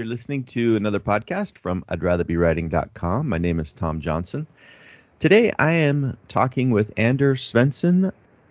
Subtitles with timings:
[0.00, 3.28] You're listening to another podcast from I'd rather be writing.com.
[3.28, 4.46] My name is Tom Johnson.
[5.18, 8.10] Today I am talking with Anders Svensson,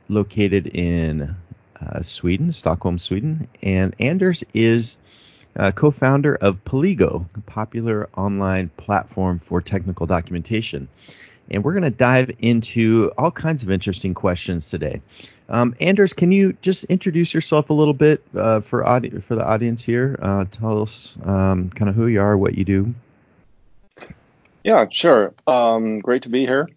[0.10, 1.36] located in
[1.82, 3.48] uh, Sweden, Stockholm, Sweden.
[3.64, 5.00] And Anders is
[5.56, 10.88] uh, co founder of Paligo, a popular online platform for technical documentation.
[11.52, 15.02] And we're going to dive into all kinds of interesting questions today.
[15.50, 19.46] Um, Anders, can you just introduce yourself a little bit uh, for audi- for the
[19.46, 20.18] audience here?
[20.22, 22.94] Uh, tell us um, kind of who you are, what you do.
[24.64, 25.34] Yeah, sure.
[25.48, 26.70] Um, great to be here.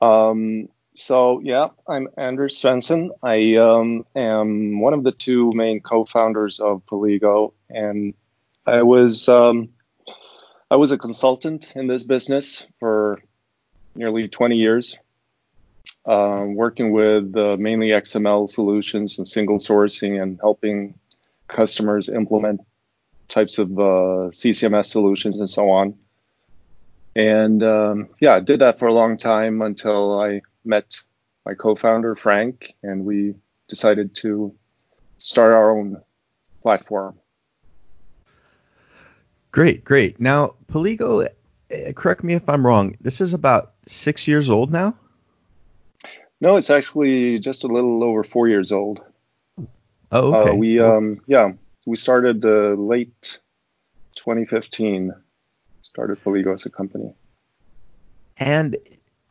[0.00, 3.10] Um, so yeah, I'm Anders Svensson.
[3.22, 8.14] I um, am one of the two main co-founders of Paligo, and
[8.66, 9.70] I was um,
[10.70, 13.22] I was a consultant in this business for
[13.94, 14.98] nearly 20 years
[16.06, 20.98] uh, working with uh, mainly XML solutions and single sourcing and helping
[21.46, 22.60] customers implement
[23.28, 25.94] types of uh, CCMS solutions and so on.
[27.14, 31.00] And um, yeah, I did that for a long time until I met
[31.44, 33.34] my co-founder Frank, and we
[33.68, 34.54] decided to
[35.18, 36.00] start our own
[36.62, 37.18] platform.
[39.52, 40.20] Great, great.
[40.20, 41.26] Now, Paligo,
[41.70, 42.96] eh, correct me if I'm wrong.
[43.00, 44.96] This is about six years old now.
[46.40, 49.00] No, it's actually just a little over four years old.
[50.12, 50.50] Oh, okay.
[50.50, 51.52] Uh, we um yeah
[51.86, 53.40] we started uh, late
[54.14, 55.14] 2015.
[55.82, 57.14] Started Paligo as a company.
[58.36, 58.76] And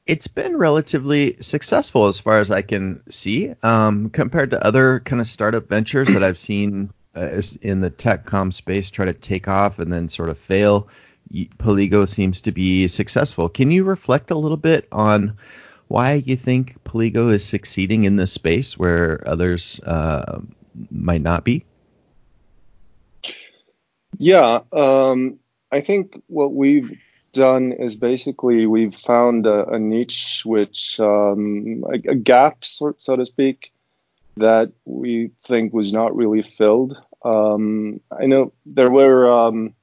[0.06, 5.22] it's been relatively successful as far as I can see, um, compared to other kind
[5.22, 9.48] of startup ventures that I've seen uh, in the tech com space try to take
[9.48, 10.90] off and then sort of fail.
[11.32, 13.50] Paligo seems to be successful.
[13.50, 15.38] Can you reflect a little bit on
[15.88, 20.42] why you think Paligo is succeeding in this space where others uh,
[20.92, 21.66] might not be?
[24.18, 25.40] Yeah, um,
[25.72, 27.00] I think what we've
[27.32, 33.16] done is basically we've found a, a niche, which um, a, a, gap, so, so,
[33.16, 33.72] to speak,
[34.38, 36.98] that we think was not really filled.
[37.24, 39.74] Um, I know there were um,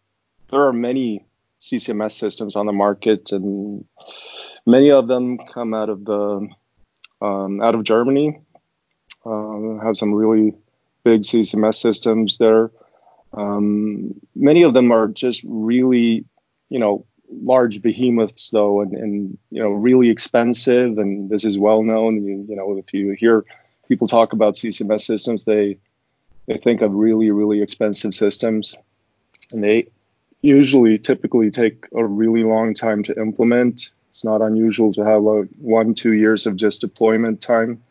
[0.50, 1.24] there are many
[1.70, 3.84] CCMS systems on the market, and
[4.66, 6.48] Many of them come out of the
[7.22, 8.40] um, out of Germany.
[9.24, 10.54] Uh, have some really
[11.04, 12.72] big CCMS systems there.
[13.32, 16.24] Um, many of them are just really,
[16.68, 20.98] you know, large behemoths though, and, and you know, really expensive.
[20.98, 22.24] And this is well known.
[22.24, 23.44] You, you know, if you hear
[23.86, 25.78] people talk about CCMS systems, they
[26.46, 28.74] they think of really, really expensive systems,
[29.52, 29.88] and they
[30.46, 35.48] usually typically take a really long time to implement it's not unusual to have like
[35.60, 37.82] one, two years of just deployment time.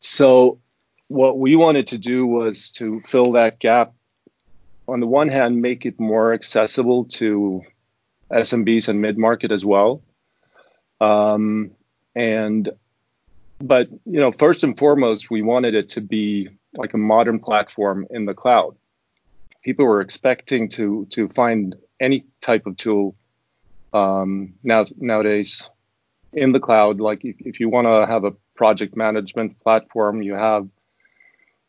[0.00, 0.58] So
[1.06, 3.94] what we wanted to do was to fill that gap.
[4.86, 7.62] On the one hand, make it more accessible to
[8.30, 10.02] SMBs and mid-market as well.
[11.00, 11.70] Um,
[12.14, 12.68] and
[13.62, 18.06] but you know, first and foremost, we wanted it to be like a modern platform
[18.10, 18.76] in the cloud.
[19.62, 23.16] People were expecting to to find any type of tool
[23.92, 25.68] um, now nowadays
[26.32, 27.00] in the cloud.
[27.00, 30.68] Like if, if you want to have a project management platform, you have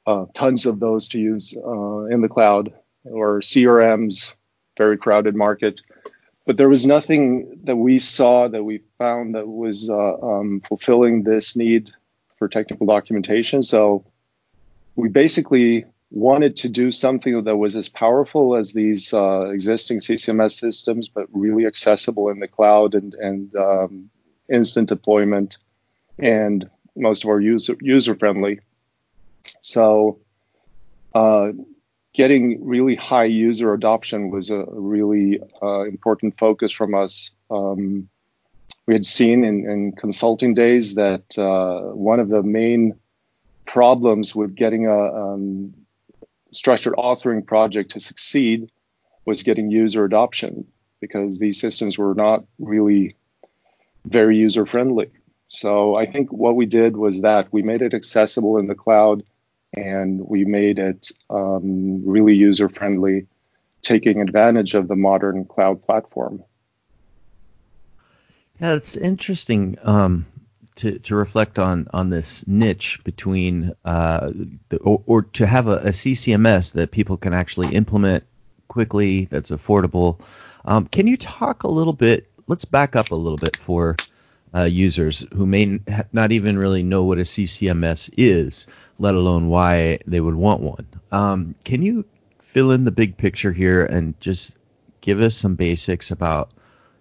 [0.06, 2.74] uh, tons of those to use uh, in the cloud
[3.04, 4.34] or CRMs,
[4.78, 5.82] very crowded market.
[6.46, 11.24] But there was nothing that we saw that we found that was uh, um, fulfilling
[11.24, 11.92] this need
[12.38, 13.62] for technical documentation.
[13.62, 14.06] So
[14.96, 20.60] we basically wanted to do something that was as powerful as these uh, existing CCMS
[20.60, 24.10] systems, but really accessible in the cloud and, and um,
[24.52, 25.58] instant deployment,
[26.18, 28.60] and most of our user user friendly.
[29.62, 30.20] So,
[31.14, 31.52] uh,
[32.14, 37.32] getting really high user adoption was a really uh, important focus from us.
[37.52, 38.10] Um,
[38.88, 43.00] we had seen in, in consulting days that uh, one of the main
[43.68, 45.76] problems with getting a um,
[46.52, 48.72] structured authoring project to succeed
[49.26, 50.66] was getting user adoption
[51.00, 53.16] because these systems were not really
[54.06, 55.10] very user friendly.
[55.48, 59.24] So I think what we did was that we made it accessible in the cloud
[59.74, 63.28] and we made it um, really user friendly,
[63.82, 66.44] taking advantage of the modern cloud platform.
[68.60, 69.78] Yeah, it's interesting.
[69.84, 70.26] Um,
[70.80, 74.32] to, to reflect on on this niche between uh,
[74.70, 78.24] the, or, or, to have a, a, CCMS that people can actually implement
[78.68, 80.20] quickly that's affordable.
[80.64, 82.32] Um, can you talk a little bit?
[82.48, 83.98] Let's back up a little bit for
[84.56, 85.80] uh, users who may
[86.12, 88.68] not even really know what a CCMS is,
[88.98, 90.88] let alone why they would want one.
[91.12, 92.06] Um, can you
[92.40, 94.56] fill in the big picture here and just
[95.02, 96.52] give us some basics about,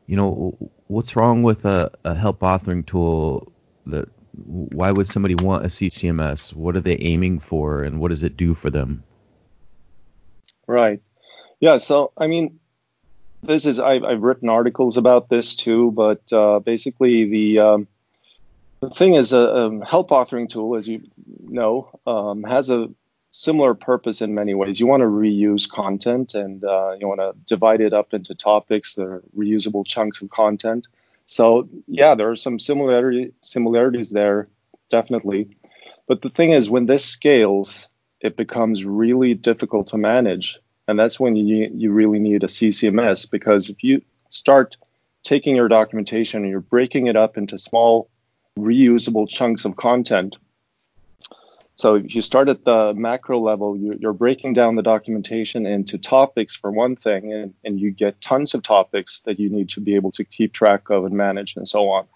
[0.06, 0.56] you know,
[0.88, 3.52] what's wrong with a, a help authoring tool
[3.88, 4.08] that
[4.44, 6.54] why would somebody want a CCMS?
[6.54, 9.02] What are they aiming for and what does it do for them?
[10.66, 11.00] Right.
[11.60, 11.78] Yeah.
[11.78, 12.60] So, I mean,
[13.42, 17.88] this is, I've, I've written articles about this too, but uh, basically the, um,
[18.80, 21.02] the thing is a, a, help authoring tool, as you
[21.40, 22.88] know, um, has a
[23.30, 24.78] similar purpose in many ways.
[24.78, 28.94] You want to reuse content and uh, you want to divide it up into topics
[28.94, 30.86] that are reusable chunks of content.
[31.28, 34.48] So yeah, there are some similarity, similarities there,
[34.88, 35.50] definitely.
[36.08, 37.86] But the thing is, when this scales,
[38.20, 40.58] it becomes really difficult to manage,
[40.88, 44.78] and that's when you you really need a CCMS because if you start
[45.22, 48.08] taking your documentation and you're breaking it up into small
[48.58, 50.38] reusable chunks of content.
[51.78, 56.56] So if you start at the macro level, you're breaking down the documentation into topics
[56.56, 59.94] for one thing, and, and you get tons of topics that you need to be
[59.94, 62.06] able to keep track of and manage and so on.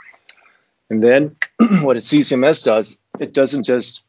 [0.91, 1.37] And then
[1.83, 4.03] what a CCMS does, it doesn't just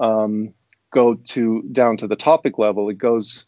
[0.00, 0.52] um,
[0.90, 3.44] go to down to the topic level, it goes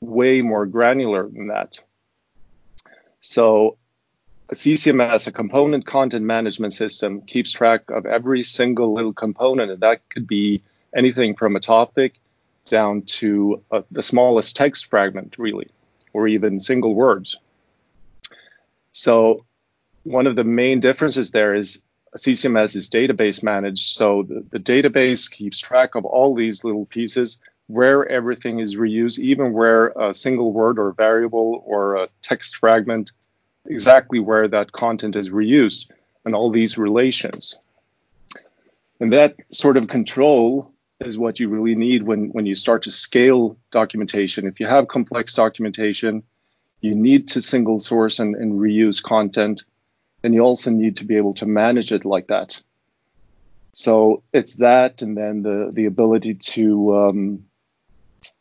[0.00, 1.80] way more granular than that.
[3.20, 3.76] So
[4.50, 9.80] a CCMS, a component content management system, keeps track of every single little component, and
[9.80, 10.62] that could be
[10.94, 12.14] anything from a topic
[12.66, 15.68] down to uh, the smallest text fragment, really,
[16.12, 17.36] or even single words.
[18.92, 19.44] So,
[20.04, 21.82] one of the main differences there is
[22.16, 23.94] CCMS is database managed.
[23.94, 27.38] So, the, the database keeps track of all these little pieces
[27.68, 33.12] where everything is reused, even where a single word or variable or a text fragment
[33.66, 35.86] exactly where that content is reused
[36.24, 37.56] and all these relations.
[39.00, 40.71] And that sort of control
[41.06, 44.46] is what you really need when, when you start to scale documentation.
[44.46, 46.22] If you have complex documentation,
[46.80, 49.62] you need to single source and, and reuse content,
[50.22, 52.60] and you also need to be able to manage it like that.
[53.72, 57.44] So it's that, and then the the ability to um,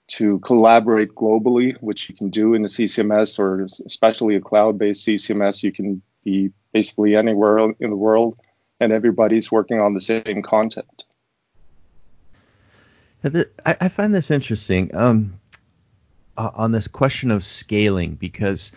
[0.08, 5.64] to collaborate globally, which you can do in a CCMS or especially a cloud-based CCMS.
[5.64, 8.38] You can be basically anywhere in the world,
[8.80, 11.04] and everybody's working on the same content.
[13.24, 15.40] I find this interesting um,
[16.38, 18.72] on this question of scaling because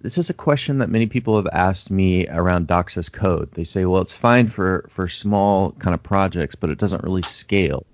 [0.00, 3.52] this is a question that many people have asked me around Docs as code.
[3.52, 7.22] They say, well, it's fine for, for small kind of projects, but it doesn't really
[7.22, 7.86] scale.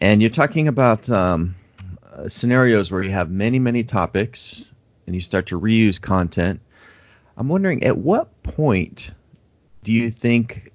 [0.00, 1.56] And you're talking about um,
[2.28, 4.72] scenarios where you have many, many topics
[5.06, 6.60] and you start to reuse content.
[7.36, 9.12] I'm wondering at what point
[9.82, 10.72] do you think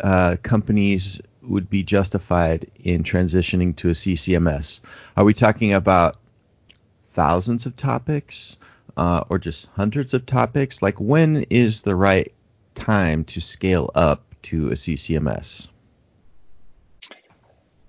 [0.00, 4.80] uh, companies would be justified in transitioning to a CCMS?
[5.16, 6.16] Are we talking about
[7.10, 8.56] thousands of topics
[8.96, 10.82] uh, or just hundreds of topics?
[10.82, 12.32] Like, when is the right
[12.74, 15.68] time to scale up to a CCMS?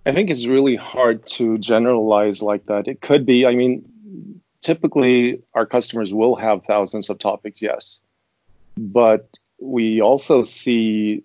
[0.06, 2.88] I think it's really hard to generalize like that.
[2.88, 3.90] It could be, I mean,
[4.62, 8.02] typically our customers will have thousands of topics, yes.
[8.76, 9.30] But
[9.60, 11.24] we also see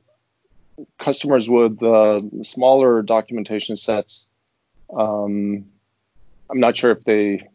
[0.99, 4.29] customers with uh, smaller documentation sets.
[4.95, 5.67] Um,
[6.51, 7.49] I'm not sure if they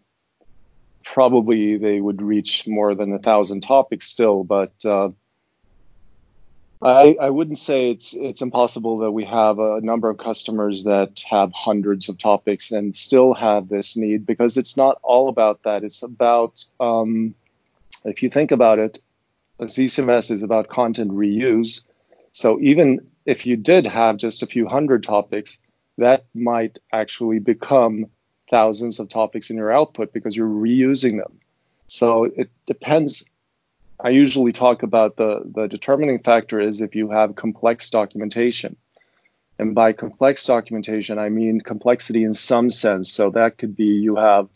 [1.04, 5.09] probably they would reach more than a thousand topics still, but uh,
[6.81, 11.21] I, I wouldn't say it's it's impossible that we have a number of customers that
[11.30, 15.83] have hundreds of topics and still have this need because it's not all about that.
[15.83, 17.36] It's about um,
[18.04, 19.00] if you think about it,
[19.59, 21.81] a CCMS is about content reuse.
[22.33, 25.59] So even if you did have just a few hundred topics,
[25.97, 28.07] that might actually become
[28.49, 31.40] thousands of topics in your output because you're reusing them.
[31.87, 33.23] So it depends
[34.04, 38.75] I usually talk about the, the determining factor is if you have complex documentation.
[39.57, 43.13] And by complex documentation, I mean complexity in some sense.
[43.13, 44.49] So that could be you have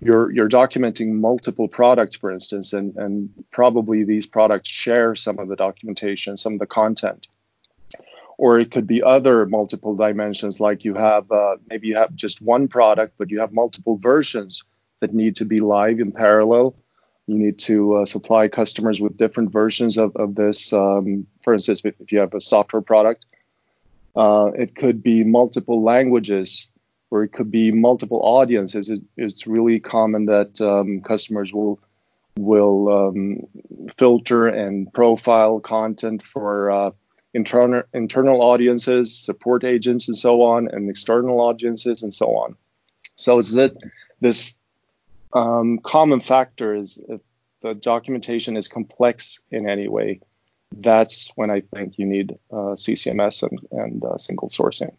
[0.00, 5.48] you're you're documenting multiple products, for instance, and, and probably these products share some of
[5.48, 7.28] the documentation, some of the content.
[8.38, 12.40] Or it could be other multiple dimensions, like you have uh, maybe you have just
[12.40, 14.64] one product, but you have multiple versions
[15.00, 16.74] that need to be live in parallel
[17.30, 20.72] you need to uh, supply customers with different versions of, of this.
[20.72, 23.24] Um, for instance, if you have a software product,
[24.16, 26.66] uh, it could be multiple languages
[27.10, 28.88] or it could be multiple audiences.
[28.88, 31.80] It, it's really common that um, customers will
[32.38, 33.46] will um,
[33.96, 36.90] filter and profile content for uh,
[37.34, 42.56] internal internal audiences, support agents, and so on, and external audiences and so on.
[43.16, 43.76] So it's that
[44.20, 44.56] this
[45.32, 47.20] um, common factor is if
[47.62, 50.20] the documentation is complex in any way,
[50.72, 54.94] that's when I think you need uh, CCMS and, and uh, single sourcing.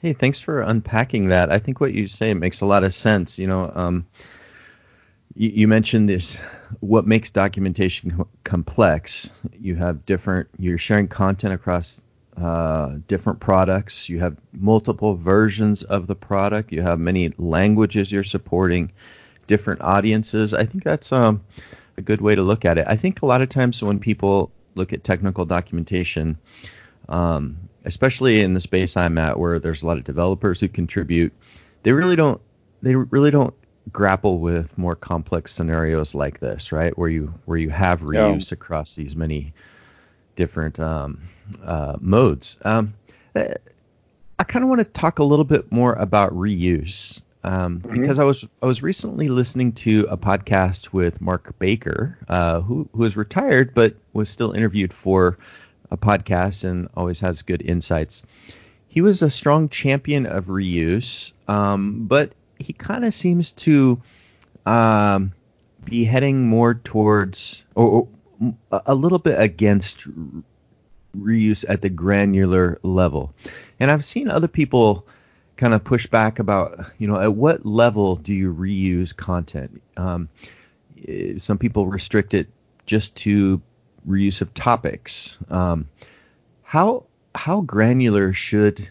[0.00, 1.50] Hey, thanks for unpacking that.
[1.50, 3.40] I think what you say makes a lot of sense.
[3.40, 4.06] You know, um,
[5.34, 6.38] you, you, mentioned this,
[6.78, 9.32] what makes documentation com- complex.
[9.58, 12.00] You have different, you're sharing content across
[12.36, 14.08] uh, different products.
[14.08, 16.70] You have multiple versions of the product.
[16.70, 18.92] You have many languages you're supporting,
[19.48, 20.54] different audiences.
[20.54, 21.42] I think that's um,
[21.96, 22.86] a good way to look at it.
[22.86, 26.38] I think a lot of times when people look at technical documentation,
[27.08, 31.32] um, especially in the space I'm at, where there's a lot of developers who contribute,
[31.82, 32.40] they really don't
[32.82, 33.54] they really don't
[33.90, 36.96] grapple with more complex scenarios like this, right?
[36.96, 38.54] Where you where you have reuse yeah.
[38.54, 39.54] across these many
[40.36, 41.22] different um,
[41.64, 42.58] uh, modes.
[42.62, 42.94] Um,
[43.34, 48.00] I kind of want to talk a little bit more about reuse um, mm-hmm.
[48.00, 52.88] because I was I was recently listening to a podcast with Mark Baker, uh, who
[52.92, 55.38] who is retired but was still interviewed for
[55.90, 58.22] a podcast and always has good insights.
[58.88, 64.00] He was a strong champion of reuse, um, but he kind of seems to
[64.66, 65.32] um,
[65.84, 68.08] be heading more towards or,
[68.40, 70.06] or a little bit against
[71.16, 73.34] reuse at the granular level.
[73.80, 75.06] And I've seen other people
[75.56, 79.82] kind of push back about, you know, at what level do you reuse content?
[79.96, 80.28] Um,
[81.38, 82.48] some people restrict it
[82.86, 83.60] just to
[84.06, 85.38] reuse of topics.
[85.50, 85.88] Um,
[86.62, 88.88] how how granular should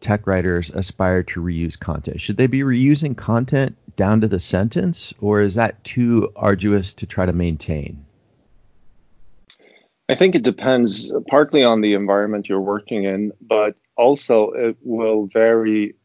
[0.00, 2.20] tech writers aspire to reuse content?
[2.20, 7.06] Should they be reusing content down to the sentence, or is that too arduous to
[7.06, 8.04] try to maintain?
[10.08, 15.26] I think it depends partly on the environment you're working in, but also it will
[15.26, 15.96] vary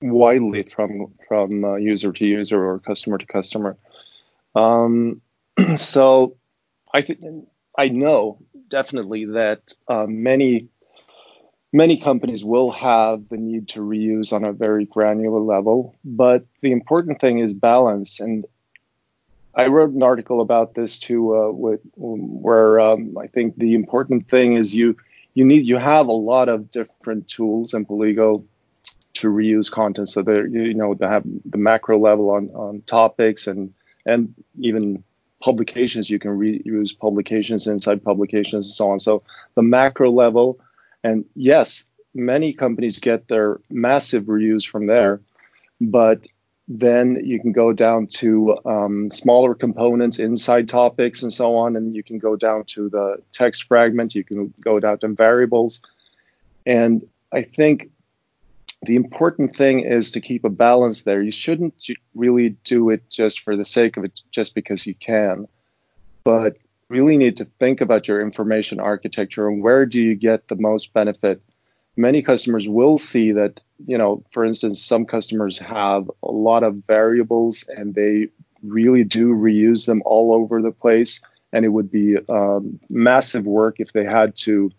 [0.00, 3.76] widely from from uh, user to user or customer to customer.
[4.54, 5.20] Um,
[5.76, 6.36] so
[6.92, 7.20] I think
[7.78, 10.68] I know definitely that uh, many
[11.72, 16.72] many companies will have the need to reuse on a very granular level, but the
[16.72, 18.20] important thing is balance.
[18.20, 18.46] And
[19.54, 24.28] I wrote an article about this too, uh, with, where um, I think the important
[24.28, 24.96] thing is you
[25.34, 28.44] you need you have a lot of different tools in Paligo
[29.14, 30.08] to reuse content.
[30.08, 33.72] So there, you know, they have the macro level on on topics and
[34.04, 35.04] and even
[35.40, 36.10] publications.
[36.10, 38.98] You can reuse publications inside publications and so on.
[38.98, 39.22] So
[39.54, 40.58] the macro level
[41.04, 45.20] and yes, many companies get their massive reuse from there,
[45.80, 46.26] but
[46.66, 51.94] then you can go down to um, smaller components inside topics and so on, and
[51.94, 55.80] you can go down to the text fragment, you can go down to variables.
[56.66, 57.90] And I think
[58.82, 61.22] the important thing is to keep a balance there.
[61.22, 65.48] You shouldn't really do it just for the sake of it, just because you can,
[66.24, 66.56] but
[66.88, 70.92] really need to think about your information architecture and where do you get the most
[70.92, 71.42] benefit.
[71.96, 76.76] Many customers will see that, you know, for instance, some customers have a lot of
[76.86, 78.28] variables and they
[78.62, 81.20] really do reuse them all over the place.
[81.52, 84.70] And it would be um, massive work if they had to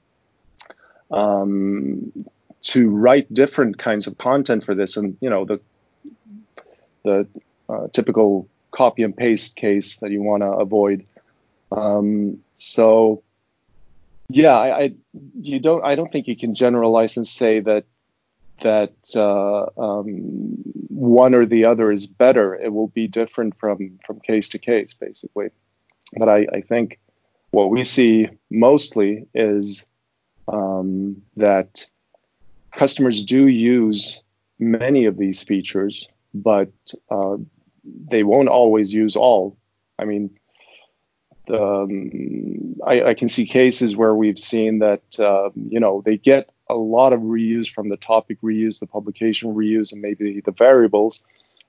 [1.11, 2.13] um,
[2.61, 4.97] to write different kinds of content for this.
[4.97, 5.59] And you know, the
[7.03, 7.27] the
[7.69, 11.05] uh, typical copy and paste case that you want to avoid
[11.71, 13.23] um, so
[14.27, 14.93] yeah, I, I,
[15.39, 17.85] you don't I don't think you can generalize and say that
[18.61, 20.57] that uh, um,
[20.89, 22.55] one or the other is better.
[22.55, 25.49] It will be different from from case to case, basically.
[26.15, 26.99] But I, I think
[27.51, 29.85] what we see mostly is
[30.47, 31.85] um, that
[32.71, 34.21] customers do use
[34.59, 36.71] many of these features, but
[37.09, 37.37] uh,
[37.83, 39.57] they won't always use all.
[39.97, 40.39] I mean,
[41.49, 46.49] um, I, I, can see cases where we've seen that uh, you know they get
[46.69, 51.23] a lot of reuse from the topic reuse, the publication reuse, and maybe the variables,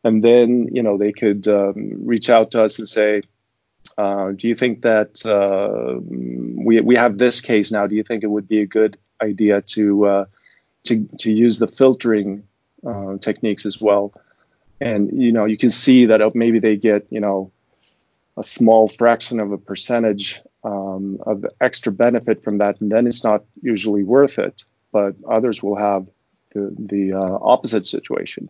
[0.05, 3.23] and then you know they could um, reach out to us and say,
[3.97, 7.87] uh, "Do you think that uh, we we have this case now?
[7.87, 10.25] Do you think it would be a good idea to uh,
[10.85, 12.45] to to use the filtering
[12.87, 14.13] uh, techniques as well?"
[14.81, 17.53] And you know you can see that uh, maybe they get you know
[18.37, 23.25] a small fraction of a percentage um, of extra benefit from that, and then it's
[23.25, 24.65] not usually worth it.
[24.93, 26.09] But others will have
[26.53, 28.49] the, the uh, opposite situation.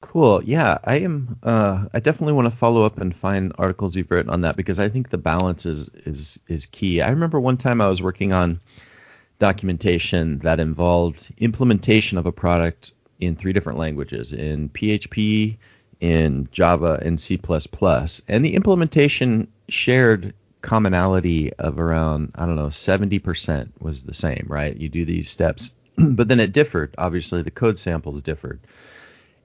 [0.00, 0.42] Cool.
[0.44, 1.38] Yeah, I am.
[1.42, 4.78] Uh, I definitely want to follow up and find articles you've written on that because
[4.78, 7.02] I think the balance is is is key.
[7.02, 8.60] I remember one time I was working on
[9.38, 15.56] documentation that involved implementation of a product in three different languages in PHP,
[16.00, 17.40] in Java, and C++.
[18.28, 24.76] And the implementation shared commonality of around, I don't know, 70% was the same, right?
[24.76, 26.94] You do these steps, but then it differed.
[26.98, 28.60] Obviously, the code samples differed.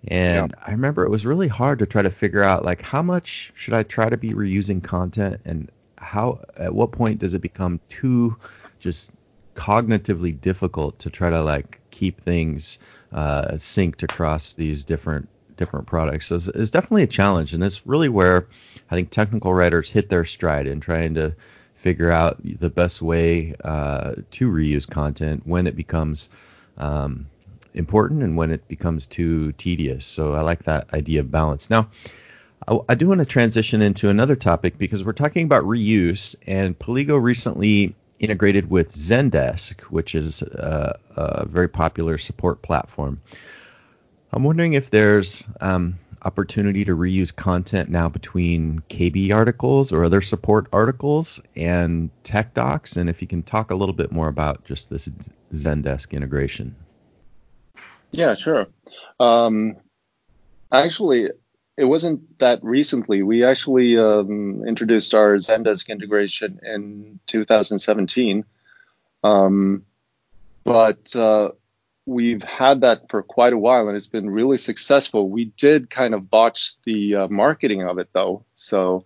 [0.08, 0.64] And yeah.
[0.66, 3.74] I remember it was really hard to try to figure out like how much should
[3.74, 8.36] I try to be reusing content and how at what point does it become too
[8.80, 9.12] just
[9.56, 12.80] cognitively difficult to try to like keep things
[13.12, 16.28] uh, synced across these different different products.
[16.28, 18.48] So it's, it's, definitely a challenge, and it's really where
[18.90, 21.36] I think technical writers hit their stride in trying to
[21.76, 26.30] figure out the best way uh, to reuse content when it becomes
[26.78, 27.28] um,
[27.74, 30.06] important and when it becomes too tedious.
[30.06, 31.70] So I like that idea of balance.
[31.70, 31.90] Now,
[32.68, 36.78] I, I do want to transition into another topic because we're talking about reuse, and
[36.78, 43.22] Paligo recently integrated with Zendesk, which is a, a very popular support platform.
[44.32, 50.22] I'm wondering if there's um, opportunity to reuse content now between KB articles or other
[50.22, 54.64] support articles and tech docs, and if you can talk a little bit more about
[54.64, 55.10] just this
[55.54, 56.76] Zendesk integration.
[58.12, 58.68] Yeah, sure.
[59.20, 59.76] Um,
[60.72, 61.30] actually,
[61.78, 63.24] it wasn't that recently.
[63.24, 68.46] We actually um, introduced our Zendesk integration in 2017.
[69.24, 69.86] Um,
[70.64, 71.50] but uh,
[72.06, 75.30] we've had that for quite a while and it's been really successful.
[75.30, 78.46] We did kind of botch the uh, marketing of it though.
[78.56, 79.06] So,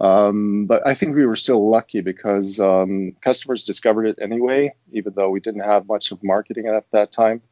[0.00, 5.12] um, but I think we were still lucky because um, customers discovered it anyway, even
[5.14, 7.42] though we didn't have much of marketing at that time.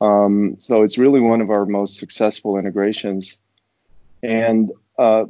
[0.00, 3.36] Um, so it's really one of our most successful integrations.
[4.22, 5.24] And uh,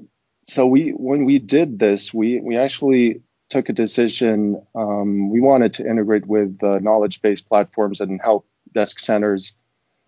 [0.46, 4.62] so we, when we did this, we we actually took a decision.
[4.74, 9.52] Um, we wanted to integrate with uh, knowledge-based platforms and help desk centers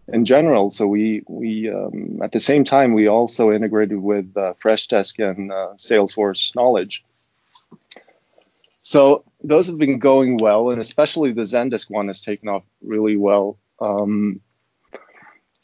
[0.08, 0.70] in general.
[0.70, 5.52] So we we um, at the same time we also integrated with uh, Freshdesk and
[5.52, 7.04] uh, Salesforce Knowledge.
[8.82, 13.16] So those have been going well, and especially the Zendesk one has taken off really
[13.16, 13.58] well.
[13.80, 14.40] Um,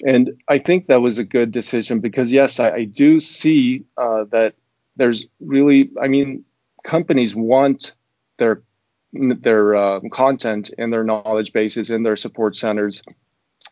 [0.05, 4.25] and I think that was a good decision because yes, I, I do see uh,
[4.31, 4.55] that
[4.97, 6.45] there's really, I mean,
[6.85, 7.95] companies want
[8.37, 8.63] their
[9.13, 13.03] their uh, content in their knowledge bases in their support centers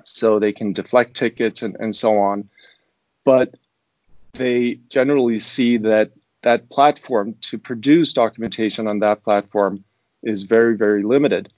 [0.02, 2.48] so they can deflect tickets and, and so on.
[3.24, 3.54] But
[4.32, 6.12] they generally see that
[6.42, 9.84] that platform to produce documentation on that platform
[10.22, 11.52] is very very limited.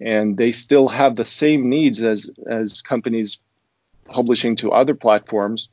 [0.00, 3.38] And they still have the same needs as as companies
[4.08, 5.68] publishing to other platforms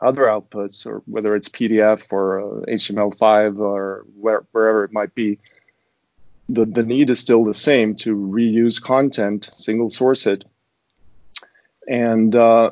[0.00, 5.38] other outputs, or whether it's PDF or uh, HTML5 or where, wherever it might be,
[6.48, 10.44] the, the need is still the same to reuse content, single source it.
[11.86, 12.70] And uh,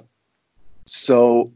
[0.86, 1.52] so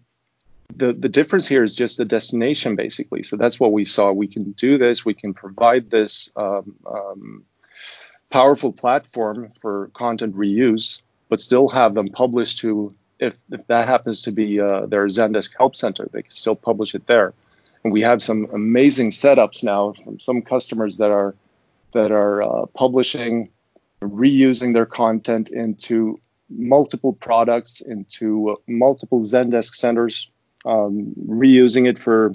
[0.75, 3.23] the, the difference here is just the destination, basically.
[3.23, 4.13] So that's what we saw.
[4.13, 7.45] We can do this, we can provide this um, um,
[8.31, 14.23] powerful platform for content reuse, but still have them published to if, if that happens
[14.23, 17.35] to be uh, their Zendesk Help Center, they can still publish it there.
[17.85, 21.35] And we have some amazing setups now from some customers that are
[21.93, 23.51] that are uh, publishing,
[24.01, 30.31] reusing their content into multiple products, into multiple Zendesk centers,
[30.65, 32.35] um, reusing it for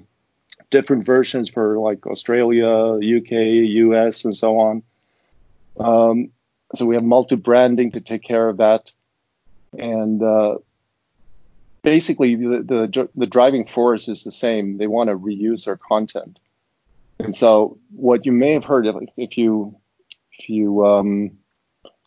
[0.70, 4.84] different versions for like Australia, UK, US, and so on.
[5.80, 6.32] Um,
[6.74, 8.92] so we have multi-branding to take care of that,
[9.78, 10.56] and uh,
[11.86, 14.78] basically the, the, the driving force is the same.
[14.78, 16.40] They want to reuse their content,
[17.20, 19.78] and so what you may have heard if, if you
[20.38, 21.38] if you um,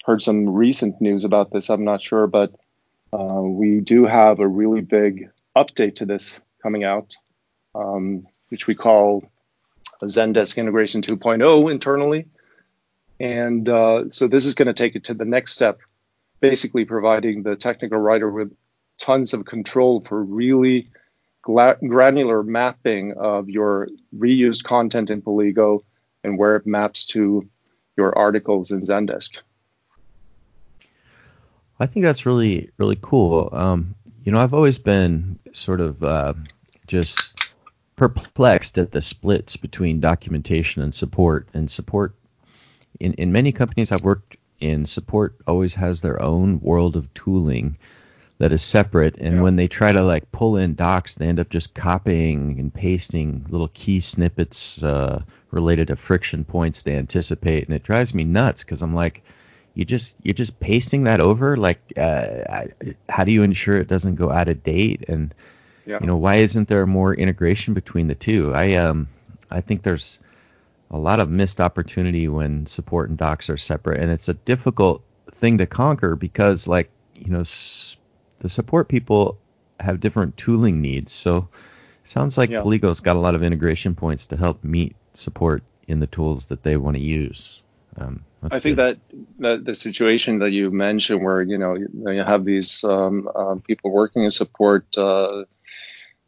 [0.04, 2.52] heard some recent news about this, I'm not sure, but
[3.12, 7.16] uh, we do have a really big update to this coming out,
[7.74, 9.24] um, which we call
[10.02, 12.26] Zendesk Integration 2.0 internally.
[13.18, 15.80] And uh, so this is going to take it to the next step,
[16.40, 18.52] basically providing the technical writer with
[18.98, 20.90] tons of control for really
[21.42, 25.82] granular mapping of your reused content in Paligo
[26.22, 27.48] and where it maps to
[27.96, 29.38] your articles in Zendesk.
[31.80, 33.48] I think that's really really cool.
[33.52, 36.34] Um, you know, I've always been sort of uh,
[36.86, 37.56] just
[37.96, 41.48] perplexed at the splits between documentation and support.
[41.54, 42.14] And support
[43.00, 47.78] in in many companies I've worked in, support always has their own world of tooling
[48.38, 49.16] that is separate.
[49.18, 49.42] And yeah.
[49.42, 53.44] when they try to like pull in docs, they end up just copying and pasting
[53.48, 58.64] little key snippets uh, related to friction points they anticipate, and it drives me nuts
[58.64, 59.22] because I'm like,
[59.74, 61.56] you just you're just pasting that over.
[61.56, 62.66] Like, uh,
[63.08, 65.04] how do you ensure it doesn't go out of date?
[65.08, 65.34] And
[65.84, 65.98] yeah.
[66.00, 68.54] you know, why isn't there more integration between the two?
[68.54, 69.08] I um
[69.50, 70.20] I think there's
[70.90, 75.02] a lot of missed opportunity when support and docs are separate, and it's a difficult
[75.32, 77.42] thing to conquer because like you know
[78.40, 79.38] the support people
[79.80, 81.12] have different tooling needs.
[81.12, 81.48] So
[82.04, 82.60] sounds like yeah.
[82.60, 86.62] Paligo's got a lot of integration points to help meet support in the tools that
[86.62, 87.62] they want to use.
[87.96, 88.98] Um, I think that,
[89.40, 93.90] that the situation that you mentioned, where you know you have these um, uh, people
[93.90, 95.44] working in support, uh,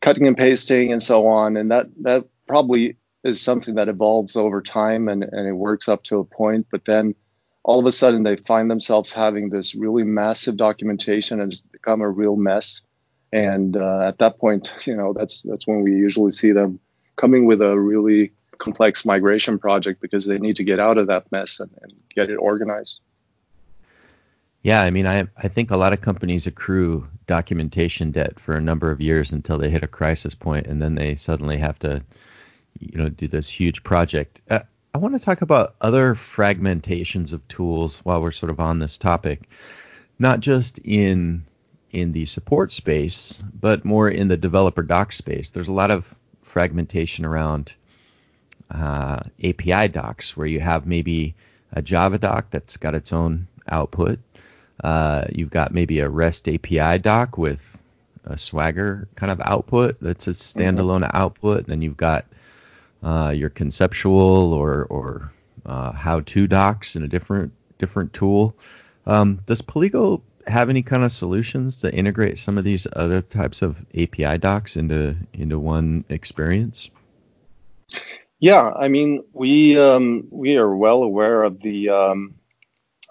[0.01, 4.63] cutting and pasting, and so on, and that that probably is something that evolves over
[4.63, 7.15] time and, and it works up to a point, but then
[7.63, 12.01] all of a sudden they find themselves having this really massive documentation and it's become
[12.01, 12.83] a real mess.
[13.33, 16.81] And uh, at that point, you know, that's that's when we usually see them
[17.17, 21.31] coming with a really complex migration project because they need to get out of that
[21.33, 23.01] mess and, and get it organized.
[24.63, 28.61] Yeah, I mean, I I think a lot of companies accrue documentation debt for a
[28.61, 32.03] number of years until they hit a crisis point, and then they suddenly have to,
[32.79, 34.41] you know, do this huge project.
[34.51, 34.61] Uh,
[34.93, 38.99] I want to talk about other fragmentations of tools while we're sort of on this
[38.99, 39.49] topic,
[40.19, 41.45] not just in
[41.93, 45.51] in the support space, but more in the developer doc space.
[45.51, 47.75] There's a lot of fragmentation around
[48.71, 51.35] uh, API docs where you have maybe
[51.73, 54.21] a Java doc that's got its own output.
[54.83, 57.81] Uh, you've got maybe a REST API doc with
[58.25, 61.17] a Swagger kind of output that's a standalone mm-hmm.
[61.17, 61.67] output.
[61.67, 62.25] Then you've got
[63.03, 65.33] uh, your conceptual or, or
[65.67, 68.55] uh, how-to docs in a different different tool.
[69.07, 73.63] Um, does Paligo have any kind of solutions to integrate some of these other types
[73.63, 76.91] of API docs into into one experience?
[78.39, 82.35] Yeah, I mean, we um, we are well aware of the um,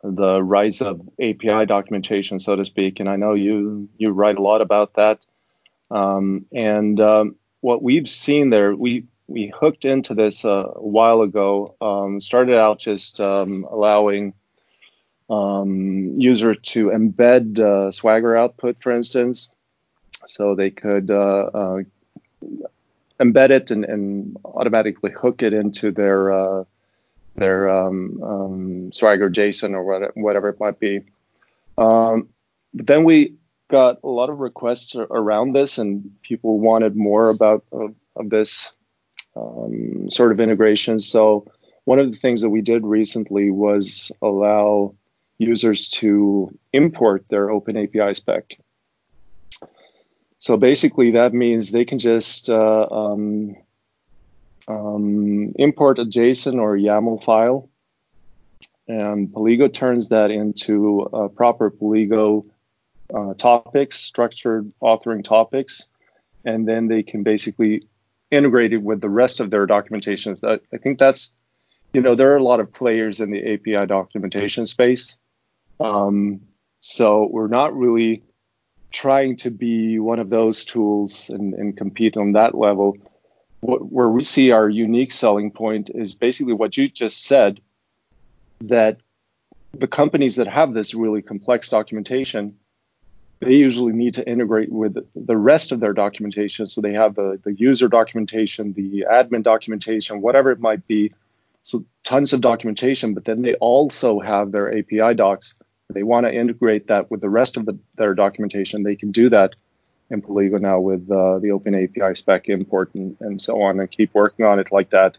[0.04, 4.42] the rise of API documentation, so to speak, and I know you you write a
[4.42, 5.26] lot about that.
[5.92, 11.22] Um, and um, what we've seen there, we we hooked into this uh, a while
[11.22, 11.76] ago.
[11.80, 14.34] Um, started out just um, allowing
[15.30, 19.50] user to embed uh, Swagger output, for instance,
[20.26, 21.80] so they could uh, uh
[23.20, 26.64] embed it and, and automatically hook it into their uh,
[27.36, 31.02] their um, um, Swagger JSON or whatever it might be.
[31.78, 32.30] Um,
[32.74, 33.36] but then we
[33.70, 37.94] got a lot of requests around this, and people wanted more about of
[38.30, 38.74] this
[39.40, 41.00] um, sort of integration.
[41.00, 41.46] So
[41.86, 44.96] one of the things that we did recently was allow
[45.38, 48.60] users to import their Open API spec.
[50.38, 53.56] So basically, that means they can just uh, um,
[54.68, 57.70] um, import a JSON or a YAML file,
[58.88, 62.46] and Paligo turns that into a proper Paligo
[63.14, 65.86] uh, topics, structured authoring topics,
[66.46, 67.88] and then they can basically
[68.32, 70.42] integrate it with the rest of their documentations.
[70.42, 71.32] That I think that's,
[71.94, 75.18] you know, there are a lot of players in the API documentation space,
[75.80, 76.42] um,
[76.80, 78.24] so we're not really
[78.92, 82.98] trying to be one of those tools and, and compete on that level.
[83.60, 87.60] What, where we see our unique selling point is basically what you just said
[88.62, 89.00] that
[89.74, 92.56] the companies that have this really complex documentation
[93.40, 97.40] they usually need to integrate with the rest of their documentation so they have the,
[97.44, 101.14] the user documentation the admin documentation whatever it might be
[101.64, 105.56] so tons of documentation but then they also have their api docs
[105.94, 109.30] they want to integrate that with the rest of the, their documentation, they can do
[109.30, 109.56] that
[110.10, 113.90] in Paligo now with uh, the Open API spec import and, and, so on, and
[113.90, 115.18] keep working on it like that.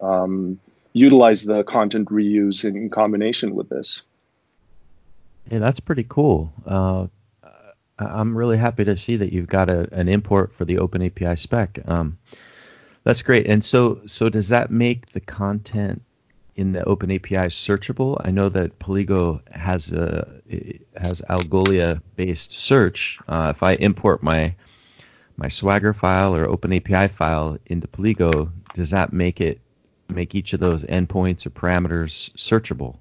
[0.00, 0.60] Um,
[0.92, 4.02] utilize the content reuse in combination with this.
[5.50, 6.52] Yeah, that's pretty cool.
[6.64, 7.08] Uh,
[7.98, 11.36] I'm really happy to see that you've got a, an import for the Open API
[11.36, 11.78] spec.
[11.86, 12.18] Um,
[13.04, 13.46] that's great.
[13.46, 16.02] And so, so does that make the content
[16.58, 18.20] in the Open API searchable.
[18.22, 20.40] I know that Paligo has a
[20.96, 23.20] has Algolia based search.
[23.28, 24.56] Uh, if I import my
[25.36, 29.60] my Swagger file or Open API file into Paligo, does that make it
[30.08, 32.96] make each of those endpoints or parameters searchable?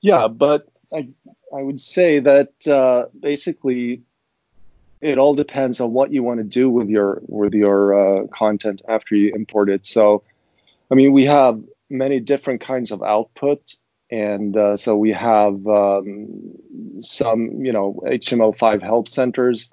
[0.00, 1.08] Yeah, but I
[1.56, 4.02] I would say that uh, basically
[5.00, 8.82] it all depends on what you want to do with your with your uh, content
[8.88, 9.86] after you import it.
[9.86, 10.24] So,
[10.90, 13.74] I mean, we have many different kinds of output.
[14.10, 16.54] And uh, so we have um,
[17.00, 19.68] some, you know, HTML5 help centers,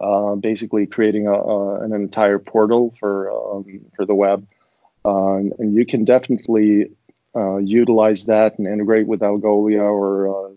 [0.00, 4.46] uh, basically creating a, a, an entire portal for um, for the web.
[5.04, 6.92] Uh, and you can definitely
[7.36, 10.51] uh, utilize that and integrate with Algolia or uh,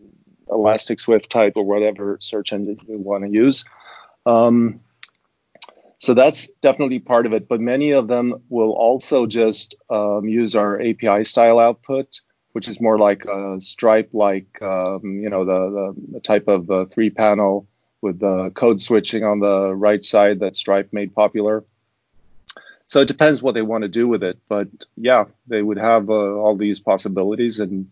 [0.49, 3.65] Elastic Swiftype or whatever search engine you want to use.
[4.25, 4.79] Um,
[5.97, 7.47] so that's definitely part of it.
[7.47, 12.81] But many of them will also just um, use our API style output, which is
[12.81, 17.67] more like a Stripe, like um, you know the, the, type of uh, three panel
[18.01, 21.63] with the code switching on the right side that Stripe made popular.
[22.87, 26.09] So it depends what they want to do with it, but yeah, they would have
[26.09, 27.89] uh, all these possibilities, and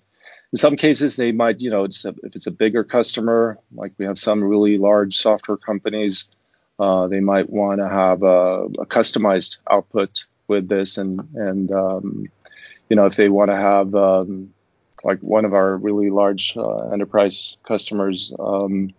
[0.53, 3.91] in some cases they might, you know, it's a, if it's a bigger customer, like
[3.97, 6.29] we have some really large software companies
[6.79, 12.27] uh, they might want to have a, a, customized output with this, and and um,
[12.89, 14.53] you know if they want to have um,
[15.03, 18.91] like one of our really large uh, enterprise customers um,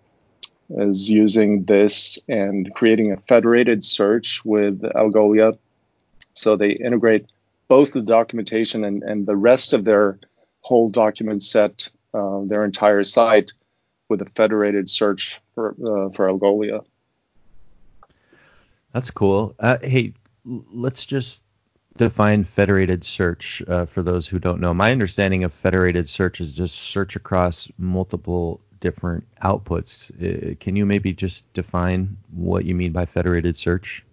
[0.71, 5.59] is using this and creating a federated search with Algolia,
[6.33, 7.27] so they integrate
[7.67, 10.19] both the documentation and, and the rest of their
[10.65, 13.53] whole document set, uh, their entire site,
[14.09, 16.85] with a federated search for uh, for Algolia.
[18.93, 19.55] That's cool.
[19.59, 21.43] Uh, hey, let's just
[21.97, 24.73] define federated search uh, for those who don't know.
[24.73, 30.11] My understanding of federated search is just search across multiple different outputs.
[30.13, 34.05] Uh, can you maybe just define what you mean by federated search?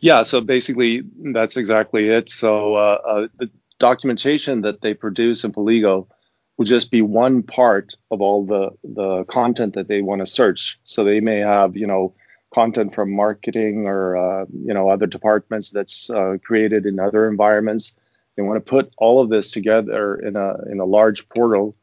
[0.00, 2.30] Yeah, so basically that's exactly it.
[2.30, 6.08] So uh, uh, the documentation that they produce in Paligo
[6.56, 10.78] will just be one part of all the the content that they want to search.
[10.84, 12.14] So they may have, you know,
[12.52, 17.94] content from marketing or uh, you know other departments that's uh, created in other environments.
[18.36, 21.76] They want to put all of this together in a in a large portal,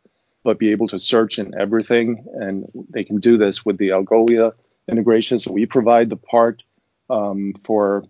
[0.44, 2.26] but be able to search in everything.
[2.34, 4.54] And they can do this with the Algolia
[4.88, 5.40] integration.
[5.40, 6.64] So we provide the part
[7.10, 8.06] um, for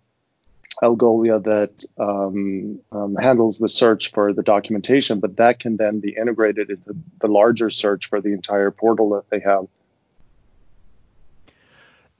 [0.81, 6.15] Algolia that um, um, handles the search for the documentation, but that can then be
[6.15, 9.67] integrated into the larger search for the entire portal that they have.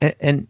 [0.02, 0.48] And, and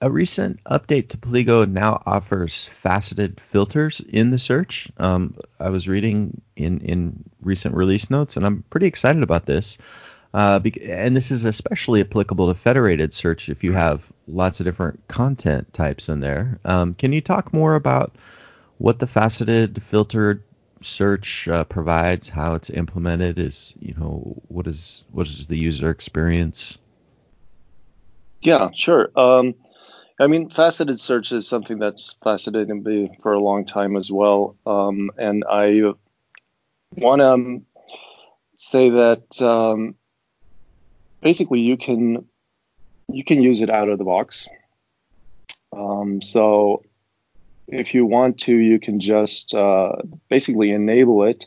[0.00, 4.90] a recent update to Paligo now offers faceted filters in the search.
[4.96, 9.78] Um, I was reading in, in recent release notes, and I'm pretty excited about this.
[10.34, 15.06] Uh, and this is especially applicable to federated search if you have lots of different
[15.08, 16.58] content types in there.
[16.64, 18.14] Um, can you talk more about
[18.78, 20.42] what the faceted filtered
[20.80, 23.38] search uh, provides, how it's implemented?
[23.38, 26.78] Is you know what is what is the user experience?
[28.40, 29.10] Yeah, sure.
[29.14, 29.54] Um,
[30.18, 34.56] I mean, faceted search is something that's fascinated me for a long time as well.
[34.66, 35.92] Um, and I
[36.92, 37.62] want to
[38.56, 39.94] say that um,
[41.22, 42.26] basically you can
[43.08, 44.48] you can use it out of the box.
[45.74, 46.82] Um, so
[47.66, 49.92] if you want to, you can just uh,
[50.28, 51.46] basically enable it.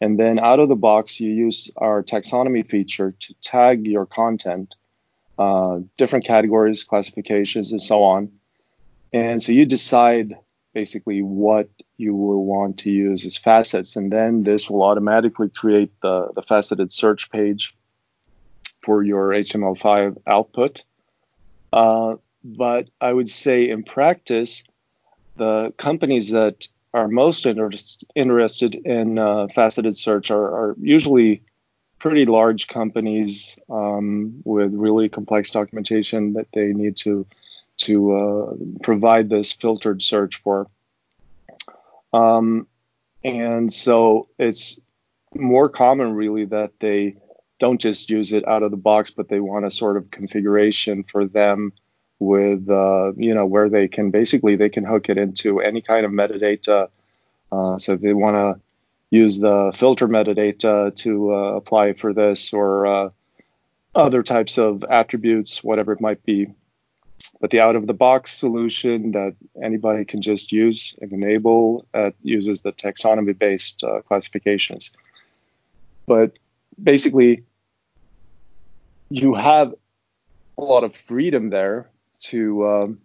[0.00, 4.74] And then out of the box, you use our taxonomy feature to tag your content
[5.38, 8.32] uh, different categories, classifications, and so on.
[9.12, 10.36] And so you decide
[10.74, 15.92] basically what you will want to use as facets, and then this will automatically create
[16.00, 17.74] the, the faceted search page
[18.82, 20.84] for your HTML5 output.
[21.72, 24.64] Uh, but I would say in practice,
[25.36, 27.70] the companies that are most inter-
[28.14, 31.42] interested in uh, faceted search are, are usually
[31.98, 37.26] pretty large companies um, with really complex documentation that they need to
[37.78, 40.68] to uh, provide this filtered search for.
[42.12, 42.66] Um,
[43.24, 44.80] and so it's
[45.34, 47.16] more common really that they
[47.62, 51.04] don't just use it out of the box, but they want a sort of configuration
[51.04, 51.72] for them
[52.18, 56.04] with, uh, you know, where they can basically they can hook it into any kind
[56.04, 56.88] of metadata.
[57.52, 58.60] Uh, so if they want to
[59.10, 63.10] use the filter metadata to uh, apply for this or uh,
[63.94, 66.48] other types of attributes, whatever it might be.
[67.40, 72.10] But the out of the box solution that anybody can just use and enable uh,
[72.24, 74.90] uses the taxonomy based uh, classifications.
[76.06, 76.32] But
[76.82, 77.44] basically,
[79.12, 79.74] you have
[80.56, 82.98] a lot of freedom there to um,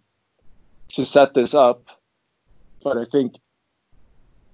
[0.88, 1.84] to set this up.
[2.82, 3.34] But I think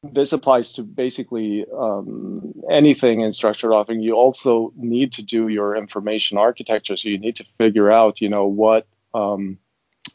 [0.02, 4.02] this applies to basically um, anything in structured authoring.
[4.02, 8.28] You also need to do your information architecture, so you need to figure out, you
[8.28, 9.58] know, what um,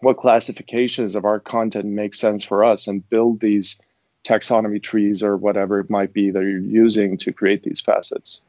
[0.02, 3.80] what classifications of our content make sense for us, and build these
[4.26, 8.42] taxonomy trees or whatever it might be that you're using to create these facets.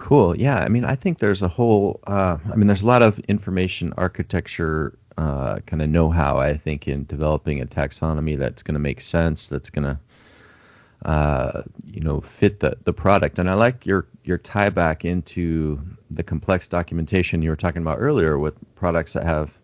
[0.00, 0.34] Cool.
[0.34, 0.56] Yeah.
[0.56, 2.00] I mean, I think there's a whole.
[2.06, 6.88] Uh, I mean, there's a lot of information architecture uh, kind of know-how, I think,
[6.88, 9.98] in developing a taxonomy that's going to make sense, that's going to
[11.04, 13.38] uh, you know, fit the, the product.
[13.38, 17.98] And I like your your tie back into the complex documentation you were talking about
[18.00, 19.56] earlier with products that have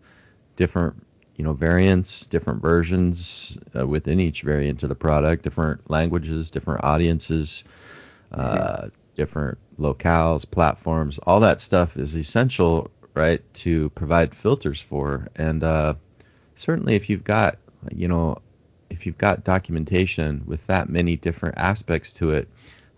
[0.55, 1.03] different
[1.35, 6.83] you know variants, different versions uh, within each variant of the product, different languages, different
[6.83, 7.63] audiences,
[8.31, 8.87] uh, mm-hmm.
[9.17, 11.19] Different locales, platforms.
[11.19, 15.27] All that stuff is essential, right, to provide filters for.
[15.35, 15.95] And uh,
[16.55, 17.57] certainly, if you've got
[17.93, 18.37] you know
[18.89, 22.47] if you've got documentation with that many different aspects to it,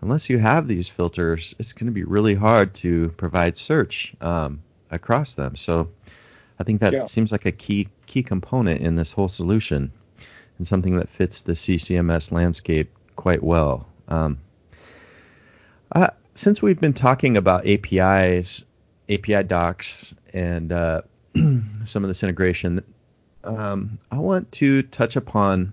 [0.02, 4.62] unless you have these filters, it's going to be really hard to provide search um,
[4.90, 5.56] across them.
[5.56, 5.90] So
[6.60, 7.04] I think that yeah.
[7.06, 9.90] seems like a key key component in this whole solution
[10.58, 13.86] and something that fits the CCMS landscape quite well.
[14.08, 14.38] Um,
[15.92, 18.64] uh, since we've been talking about APIs,
[19.08, 21.02] API docs, and uh,
[21.84, 22.82] some of this integration,
[23.44, 25.72] um, I want to touch upon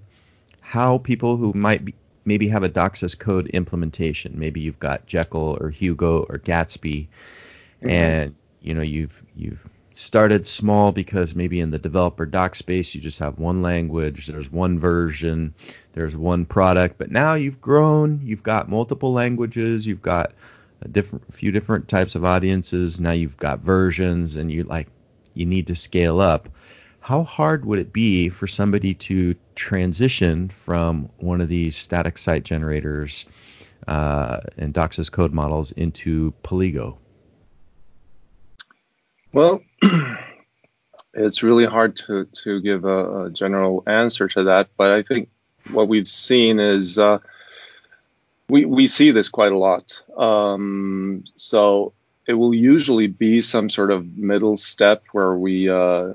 [0.62, 1.94] how people who might be,
[2.26, 7.08] maybe have a docs as code implementation, maybe you've got Jekyll or Hugo or Gatsby,
[7.08, 7.90] mm-hmm.
[7.90, 9.66] and you know you've you've
[9.98, 14.52] started small because maybe in the developer doc space you just have one language, there's
[14.52, 15.56] one version,
[15.94, 20.34] there's one product, but now you've grown, you've got multiple languages, you've got
[20.84, 24.88] a different few different types of audiences, now you've got versions and you like
[25.34, 26.48] you need to scale up
[27.08, 32.44] how hard would it be for somebody to transition from one of these static site
[32.44, 33.26] generators
[33.88, 36.98] uh, and Docs as code models into Paligo?
[39.34, 39.62] Well,
[41.14, 45.30] it's really hard to, to give a, a, general answer to that, but I think
[45.72, 47.20] what we've seen is uh,
[48.50, 50.02] we, we see this quite a lot.
[50.18, 51.94] Um, so
[52.26, 56.12] it will usually be some sort of middle step where we uh,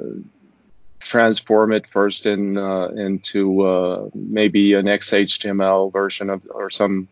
[1.01, 7.09] transform it first in uh, into uh, maybe an XHTML version of or some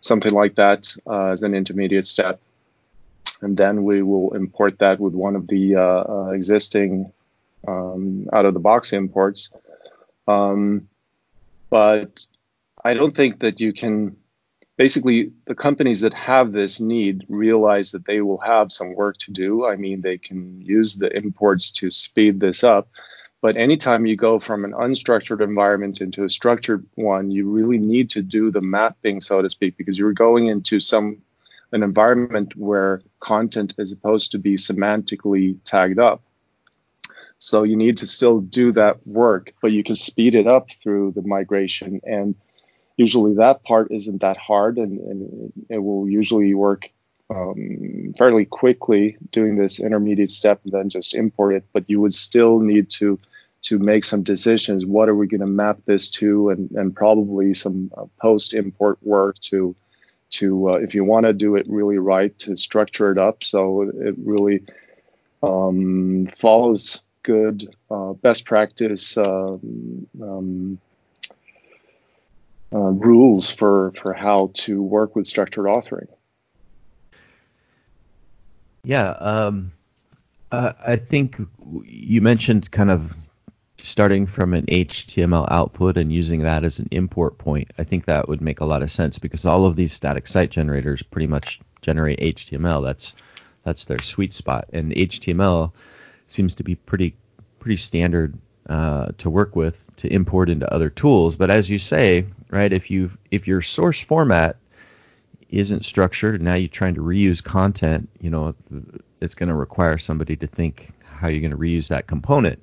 [0.00, 2.40] something like that uh, as an intermediate step,
[3.44, 7.12] and then we will import that with one of the uh, uh, existing
[7.68, 9.50] um, out of the box imports.
[10.26, 10.88] Um,
[11.70, 12.26] but
[12.82, 14.16] I don't think that you can.
[14.76, 19.30] Basically, the companies that have this need realize that they will have some work to
[19.30, 19.64] do.
[19.64, 22.88] I mean, they can use the imports to speed this up
[23.44, 28.08] but anytime you go from an unstructured environment into a structured one, you really need
[28.12, 31.18] to do the mapping, so to speak, because you're going into some
[31.74, 36.22] an environment where content is supposed to be semantically tagged up.
[37.38, 41.12] So you need to still do that work, but you can speed it up through
[41.12, 42.00] the migration.
[42.04, 42.36] And
[42.96, 46.88] usually that part isn't that hard and, and it will usually work
[47.28, 51.64] um, fairly quickly doing this intermediate step and then just import it.
[51.72, 53.18] But you would still need to
[53.62, 54.84] to make some decisions.
[54.84, 58.98] What are we going to map this to, and, and probably some uh, post import
[59.02, 59.74] work to
[60.38, 63.82] to uh, if you want to do it really right to structure it up so
[63.82, 64.64] it really
[65.42, 70.78] um, follows good uh, best practice um, um,
[72.72, 76.08] uh, rules for for how to work with structured authoring.
[78.82, 79.72] Yeah, um,
[80.52, 81.40] I think
[81.84, 83.16] you mentioned kind of
[83.94, 88.28] starting from an HTML output and using that as an import point, I think that
[88.28, 91.60] would make a lot of sense because all of these static site generators pretty much
[91.80, 92.82] generate HTML.
[92.82, 93.14] That's
[93.62, 95.70] that's their sweet spot, and HTML
[96.26, 97.14] seems to be pretty
[97.60, 98.36] pretty standard
[98.68, 101.36] uh, to work with to import into other tools.
[101.36, 104.56] But as you say, right, if you if your source format
[105.50, 108.56] isn't structured, and now you're trying to reuse content, you know,
[109.20, 112.60] it's going to require somebody to think how you're going to reuse that component.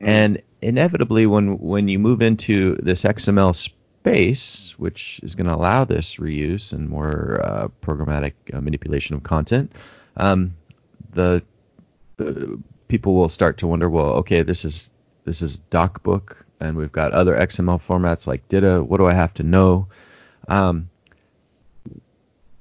[0.00, 5.84] And inevitably, when when you move into this XML space, which is going to allow
[5.84, 9.72] this reuse and more uh, programmatic uh, manipulation of content,
[10.16, 10.54] um,
[11.12, 11.42] the,
[12.88, 14.90] people will start to wonder, well, okay, this is
[15.24, 18.82] this is DocBook, and we've got other XML formats like DITA.
[18.82, 19.88] What do I have to know?
[20.48, 20.88] Um,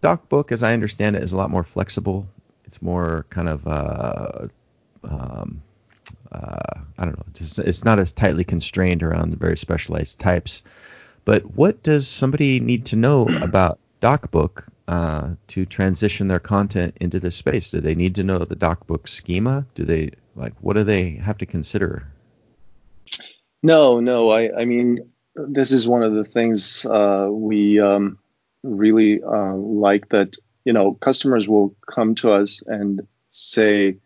[0.03, 2.27] DocBook, as I understand it, is a lot more flexible.
[2.65, 4.47] It's more kind of uh,
[5.03, 5.61] um,
[6.31, 10.63] uh, I don't know, just, it's not as tightly constrained around the very specialized types.
[11.25, 17.19] But what does somebody need to know about DocBook uh, to transition their content into
[17.19, 17.69] this space?
[17.69, 19.65] Do they need to know the DocBook schema?
[19.75, 22.07] Do they like what do they have to consider?
[23.61, 24.29] No, no.
[24.29, 28.19] I, I mean, this is one of the things uh, we um,
[28.63, 33.01] really uh, like that you know customers will come to us and
[33.31, 33.97] say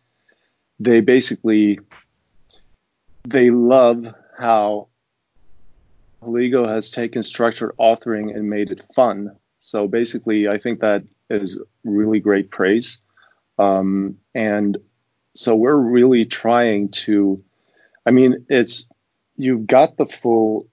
[0.80, 1.80] they basically
[3.26, 4.06] they love
[4.38, 4.88] how
[6.22, 9.36] Paligo has taken structured authoring and made it fun.
[9.60, 13.00] So basically, I think that is really great praise.
[13.58, 14.78] Um, and
[15.34, 17.44] so we're really trying to,
[18.06, 18.86] I mean, it's,
[19.36, 20.68] you've got the full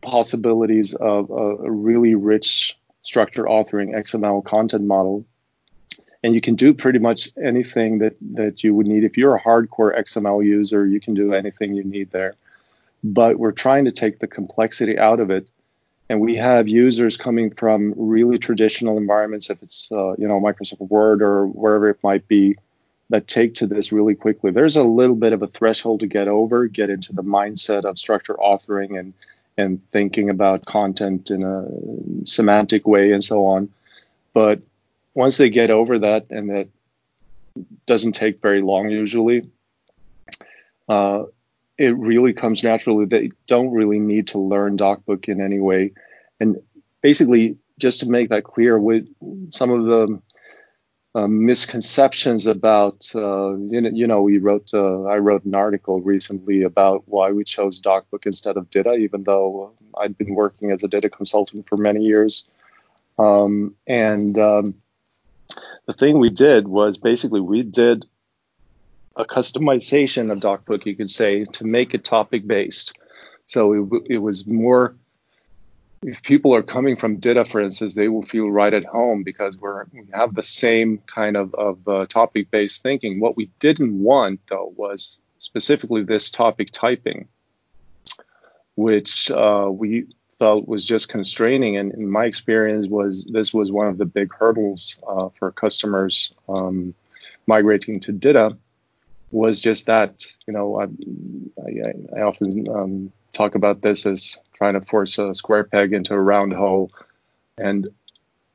[0.00, 5.26] possibilities of a, a really rich structured authoring XML content model.
[6.24, 9.04] And you can do pretty much anything that, that you would need.
[9.04, 12.34] If you're a hardcore XML user, you can do anything you need there.
[13.02, 15.50] But we're trying to take the complexity out of it.
[16.08, 20.80] And we have users coming from really traditional environments, if it's uh, you know Microsoft
[20.90, 22.56] Word or wherever it might be,
[23.08, 24.50] that take to this really quickly.
[24.50, 27.98] There's a little bit of a threshold to get over, get into the mindset of
[27.98, 29.14] structured authoring and
[29.56, 33.70] and thinking about content in a semantic way and so on.
[34.32, 34.60] But
[35.14, 36.70] once they get over that, and it
[37.86, 39.50] doesn't take very long usually,
[40.88, 41.24] uh,
[41.78, 43.06] it really comes naturally.
[43.06, 45.92] They don't really need to learn DocBook in any way.
[46.38, 46.62] And
[47.00, 49.08] basically, just to make that clear, with
[49.50, 50.22] some of the
[51.14, 56.00] uh, misconceptions about uh, you, know, you know we wrote uh, I wrote an article
[56.00, 60.82] recently about why we chose DocBook instead of DITA, even though I'd been working as
[60.82, 62.44] a DITA consultant for many years.
[63.18, 64.81] Um, and um,
[65.86, 68.04] the thing we did was basically we did
[69.16, 72.98] a customization of DocBook, you could say, to make it topic based.
[73.46, 74.94] So it, it was more
[76.02, 79.56] if people are coming from DITA, for instance, they will feel right at home because
[79.56, 83.20] we're we have the same kind of, of uh, topic-based thinking.
[83.20, 87.28] What we didn't want though was specifically this topic typing,
[88.74, 90.06] which uh, we
[90.42, 91.76] felt was just constraining.
[91.76, 96.34] And in my experience, was this was one of the big hurdles uh, for customers
[96.48, 96.94] um,
[97.46, 98.56] migrating to DITA.
[99.30, 100.86] Was just that you know I,
[101.64, 106.12] I, I often um, talk about this as trying to force a square peg into
[106.14, 106.90] a round hole.
[107.56, 107.86] And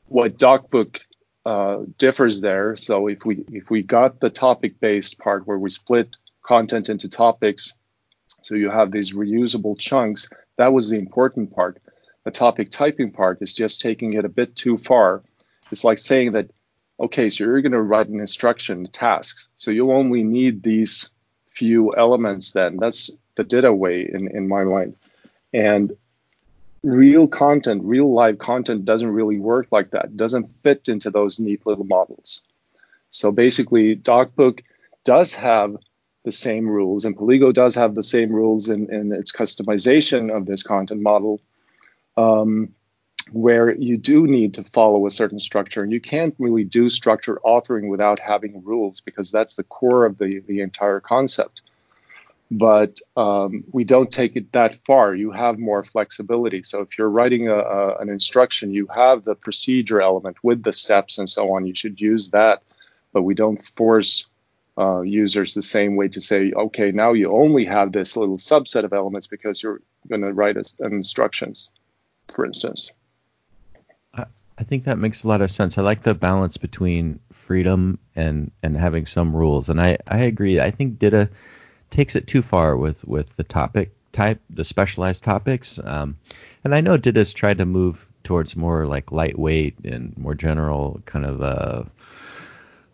[0.09, 0.99] what DocBook
[1.45, 2.75] uh, differs there.
[2.75, 7.07] So if we if we got the topic based part where we split content into
[7.07, 7.73] topics,
[8.41, 10.27] so you have these reusable chunks,
[10.57, 11.81] that was the important part.
[12.23, 15.23] The topic typing part is just taking it a bit too far.
[15.71, 16.49] It's like saying that,
[16.99, 21.09] okay, so you're going to write an instruction, tasks, so you only need these
[21.49, 22.51] few elements.
[22.51, 24.95] Then that's the DITA way in in my mind.
[25.53, 25.95] And
[26.83, 31.65] real content, real live content doesn't really work like that, doesn't fit into those neat
[31.65, 32.43] little models.
[33.09, 34.61] So basically, DocBook
[35.03, 35.77] does have
[36.27, 40.45] the same rules, and Paligo does have the same rules in, in its customization of
[40.45, 41.39] this content model,
[42.17, 42.73] um,
[43.31, 45.83] where you do need to follow a certain structure.
[45.83, 50.17] And you can't really do structured authoring without having rules because that's the core of
[50.17, 51.61] the, the entire concept
[52.49, 55.13] but um, we don't take it that far.
[55.13, 56.63] You have more flexibility.
[56.63, 60.71] So if you're writing a, a, an instruction, you have the procedure element with the
[60.71, 61.65] steps and so on.
[61.65, 62.63] You should use that,
[63.11, 64.27] but we don't force
[64.77, 68.83] uh, users the same way to say, okay, now you only have this little subset
[68.83, 71.69] of elements because you're going to write a, an instructions,
[72.33, 72.91] for instance.
[74.59, 75.77] I think that makes a lot of sense.
[75.77, 80.59] I like the balance between freedom and and having some rules, and I I agree.
[80.59, 81.29] I think DITA
[81.91, 85.79] takes it too far with with the topic type, the specialized topics.
[85.83, 86.17] Um,
[86.63, 91.25] and I know DITA's tried to move towards more like lightweight and more general kind
[91.25, 91.83] of uh,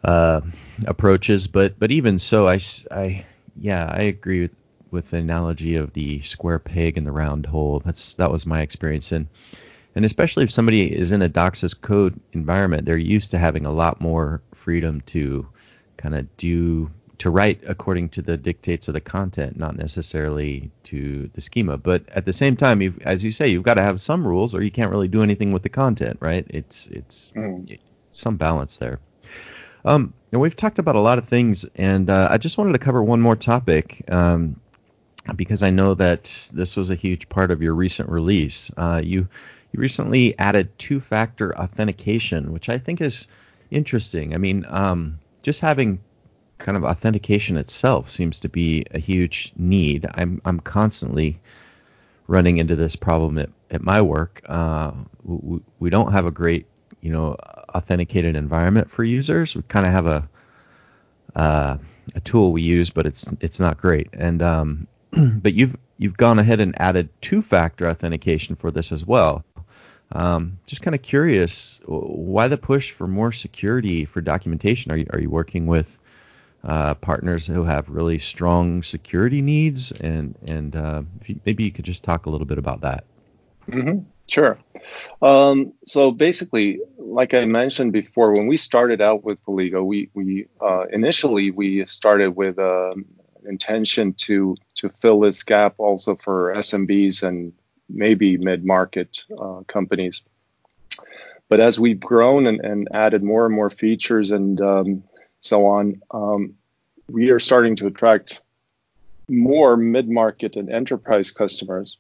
[0.04, 0.42] uh,
[0.86, 2.60] approaches, but but even so, I,
[2.92, 3.26] I
[3.56, 4.56] yeah I agree with,
[4.92, 7.82] with the analogy of the square peg in the round hole.
[7.84, 9.28] That's that was my experience and
[9.96, 13.66] and especially if somebody is in a Docs as code environment, they're used to having
[13.66, 15.48] a lot more freedom to
[15.98, 16.90] kind of do
[17.20, 21.78] to write according to the dictates of the content, not necessarily to the schema.
[21.78, 24.64] But at the same time, as you say, you've got to have some rules, or
[24.64, 26.46] you can't really do anything with the content, right?
[26.50, 27.80] It's it's mm.
[28.12, 29.00] some balance there.
[29.86, 32.80] Um, and we've talked about a lot of things, and uh, I just wanted to
[32.80, 34.60] cover one more topic um,
[35.36, 38.72] because I know that this was a huge part of your recent release.
[38.76, 39.28] Uh, you
[39.72, 43.28] you recently added two-factor authentication, which I think is
[43.72, 44.34] interesting.
[44.34, 46.00] I mean, um, just having
[46.60, 50.08] kind of authentication itself seems to be a huge need.
[50.14, 51.40] I'm I'm constantly
[52.28, 54.42] running into this problem at, at my work.
[54.46, 54.92] Uh,
[55.24, 56.66] we, we don't have a great
[57.04, 57.36] you know
[57.76, 59.56] authenticated environment for users.
[59.56, 60.30] We kind of have a
[61.36, 61.78] uh,
[62.16, 64.10] a tool we use, but it's it's not great.
[64.14, 69.44] And um, but you've you've gone ahead and added two-factor authentication for this as well.
[70.12, 74.92] Um, just kind of curious, why the push for more security for documentation?
[74.92, 76.00] Are you are you working with
[76.64, 81.86] uh, partners who have really strong security needs, and and uh, you, maybe you could
[81.86, 83.04] just talk a little bit about that.
[83.68, 84.04] Mm-hmm.
[84.28, 84.58] Sure.
[85.22, 90.48] Um, so basically, like I mentioned before, when we started out with Paligo, we we
[90.62, 92.94] uh, initially we started with uh,
[93.46, 97.54] intention to to fill this gap also for SMBs and
[97.90, 100.24] maybe mid-market uh, companies.
[101.50, 105.04] But as we've grown and, and, added more and more features and um,
[105.40, 106.56] so on, um,
[107.08, 108.42] we are starting to attract
[109.28, 111.98] more mid-market and enterprise customers.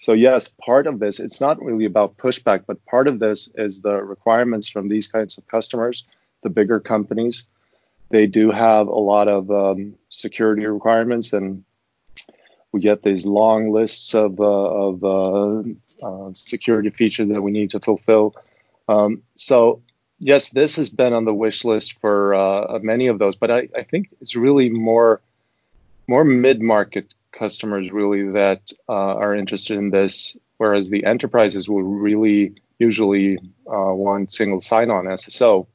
[0.00, 3.82] So yes, part of this, it's not really about pushback, but part of this is
[3.82, 6.04] the requirements from these kinds of customers,
[6.42, 7.44] the bigger companies.
[8.08, 11.64] They do have a lot of um, security requirements, and
[12.72, 15.62] we get these long lists of, uh, of uh,
[16.02, 18.34] uh, security features that we need to fulfill.
[18.88, 19.82] Um, so
[20.18, 23.68] yes, this has been on the wish list for uh, many of those, but I,
[23.76, 25.20] I, think it's really more
[26.08, 32.54] more mid-market customers really that uh, are interested in this, whereas the enterprises will really
[32.78, 35.66] usually uh, want single sign-on SSO.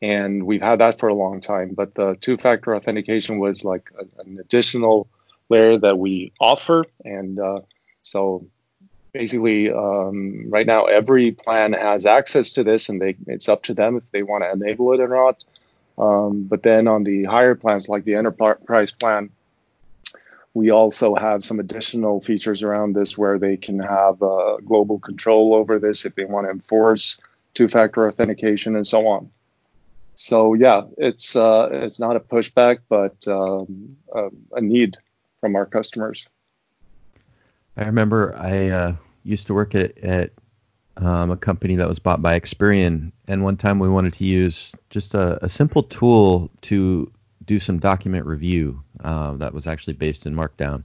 [0.00, 4.22] And we've had that for a long time, but the two-factor authentication was like a,
[4.22, 5.08] an additional
[5.48, 7.60] layer that we offer, and uh,
[8.02, 8.46] so
[9.12, 13.74] basically um, right now every plan has access to this and they it's up to
[13.74, 15.44] them if they want to enable it or not
[15.98, 19.30] um, but then on the higher plans like the enterprise plan
[20.54, 25.54] we also have some additional features around this where they can have uh, global control
[25.54, 27.18] over this if they want to enforce
[27.54, 29.30] two-factor authentication and so on.
[30.14, 34.96] So yeah it's uh, it's not a pushback but um, a, a need
[35.40, 36.26] from our customers.
[37.76, 38.94] I remember I uh,
[39.24, 40.32] used to work at, at
[40.96, 44.74] um, a company that was bought by Experian, and one time we wanted to use
[44.90, 47.10] just a, a simple tool to
[47.44, 50.84] do some document review uh, that was actually based in Markdown.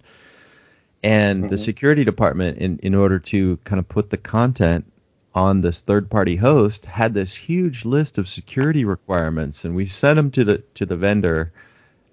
[1.04, 1.50] And mm-hmm.
[1.50, 4.92] the security department, in, in order to kind of put the content
[5.36, 10.16] on this third party host, had this huge list of security requirements, and we sent
[10.16, 11.52] them to the to the vendor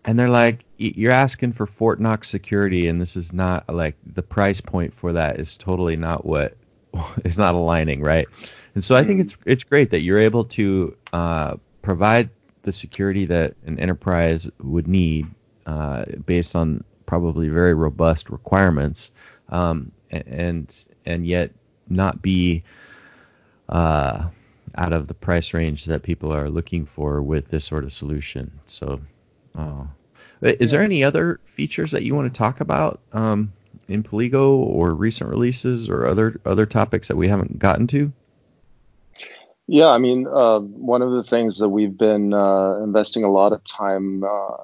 [0.04, 4.22] and they're like you're asking for Fort Knox security and this is not like the
[4.22, 6.56] price point for that is totally not what
[7.24, 8.28] is not aligning right
[8.74, 9.26] and so I think hmm.
[9.26, 12.30] it's it's great that you're able to uh, provide
[12.64, 15.26] the security that an enterprise would need
[15.66, 19.12] uh, based on probably very robust requirements
[19.48, 21.52] um, and and yet
[21.88, 22.64] not be
[23.68, 24.28] uh,
[24.76, 28.50] out of the price range that people are looking for with this sort of solution
[28.66, 29.00] so
[29.56, 29.88] Oh.
[30.42, 33.52] Is there any other features that you want to talk about um,
[33.88, 38.12] in Paligo or recent releases or other other topics that we haven't gotten to?
[39.66, 43.52] Yeah, I mean, uh, one of the things that we've been uh, investing a lot
[43.52, 44.56] of time uh,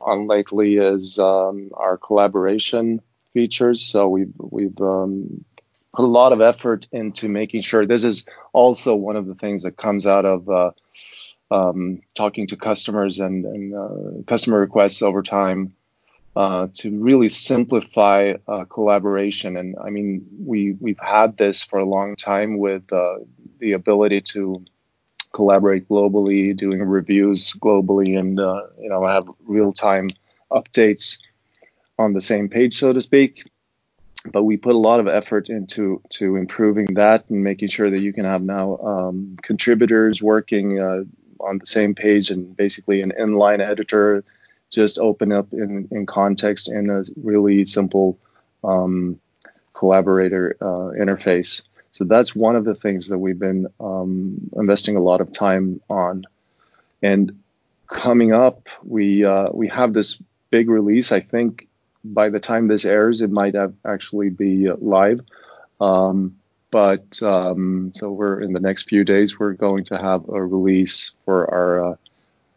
[0.00, 3.00] on lately is um, our collaboration
[3.32, 3.82] features.
[3.82, 5.44] So we've we've um,
[5.94, 9.62] put a lot of effort into making sure this is also one of the things
[9.62, 10.70] that comes out of uh,
[11.50, 15.74] um, talking to customers and, and uh, customer requests over time
[16.36, 19.56] uh, to really simplify uh, collaboration.
[19.56, 23.18] And I mean, we we've had this for a long time with uh,
[23.58, 24.64] the ability to
[25.32, 30.08] collaborate globally, doing reviews globally, and uh, you know have real time
[30.50, 31.18] updates
[31.98, 33.44] on the same page, so to speak.
[34.32, 38.00] But we put a lot of effort into to improving that and making sure that
[38.00, 41.04] you can have now um, contributors working uh,
[41.40, 44.24] on the same page and basically an inline editor
[44.74, 48.18] just open up in, in context in a really simple
[48.62, 49.20] um,
[49.72, 51.62] collaborator uh, interface.
[51.92, 55.80] So that's one of the things that we've been um, investing a lot of time
[55.88, 56.24] on.
[57.02, 57.42] And
[57.86, 60.18] coming up, we uh, we have this
[60.50, 61.12] big release.
[61.12, 61.68] I think
[62.02, 65.20] by the time this airs, it might have actually be live.
[65.80, 66.36] Um,
[66.70, 71.12] but um, so we're in the next few days, we're going to have a release
[71.24, 71.96] for our, uh,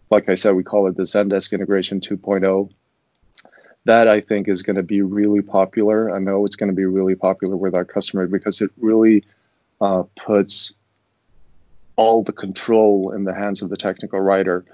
[0.10, 2.70] like I said, we call it the Zendesk Integration 2.0.
[3.86, 6.14] That I think is going to be really popular.
[6.14, 9.24] I know it's going to be really popular with our customers because it really
[9.80, 10.76] uh, puts
[11.96, 14.66] all the control in the hands of the technical writer,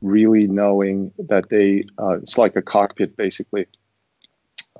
[0.00, 3.66] really knowing that they, uh, it's like a cockpit basically,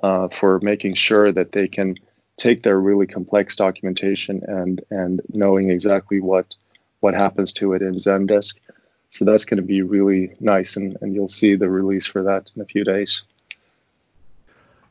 [0.01, 1.95] uh, for making sure that they can
[2.37, 6.55] take their really complex documentation and and knowing exactly what
[6.99, 8.55] what happens to it in Zendesk.
[9.13, 12.49] So that's going to be really nice, and, and you'll see the release for that
[12.55, 13.21] in a few days.